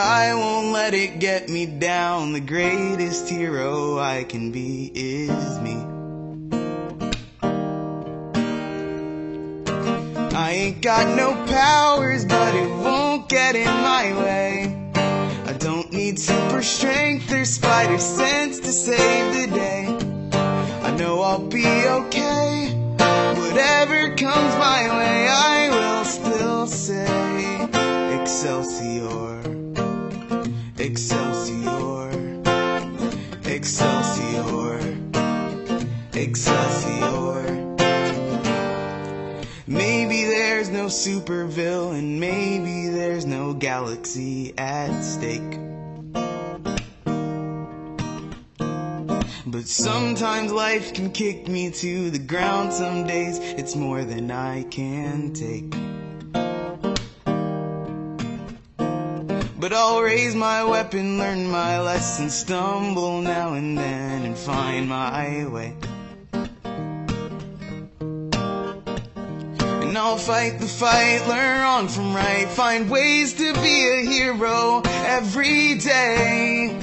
[0.00, 2.32] I won't let it get me down.
[2.32, 5.76] The greatest hero I can be is me.
[10.34, 14.90] I ain't got no powers, but it won't get in my way.
[15.46, 19.86] I don't need super strength or spider sense to save the day.
[20.82, 22.72] I know I'll be okay.
[23.36, 27.68] Whatever comes my way, I will still say
[28.20, 29.59] Excelsior.
[30.80, 32.10] Excelsior,
[33.44, 34.80] Excelsior,
[36.14, 37.76] Excelsior.
[39.66, 45.58] Maybe there's no super villain, maybe there's no galaxy at stake.
[49.46, 54.62] But sometimes life can kick me to the ground, some days it's more than I
[54.62, 55.74] can take.
[59.60, 65.46] But I'll raise my weapon, learn my lesson, stumble now and then, and find my
[65.48, 65.74] way.
[69.82, 74.80] And I'll fight the fight, learn wrong from right, find ways to be a hero
[74.86, 76.80] every day.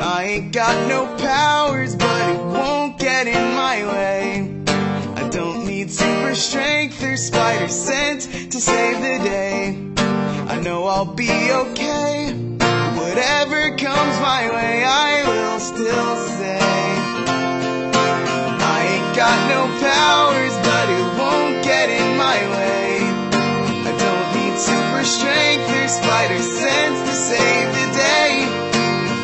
[0.00, 4.55] I ain't got no powers, but it won't get in my way.
[5.86, 9.78] Need super strength or spider sense to save the day.
[10.48, 12.32] I know I'll be okay.
[12.98, 16.58] Whatever comes my way, I will still say.
[18.66, 23.06] I ain't got no powers, but it won't get in my way.
[23.86, 28.42] I don't need super strength or spider sense to save the day.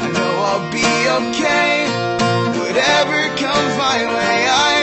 [0.05, 0.87] I know I'll be
[1.27, 1.91] okay.
[2.55, 4.82] Whatever comes my way, I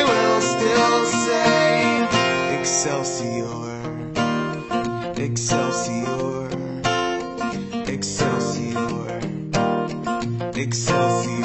[2.81, 3.81] Excelsior,
[5.17, 6.49] Excelsior,
[7.89, 9.19] Excelsior,
[10.55, 11.38] Excelsior.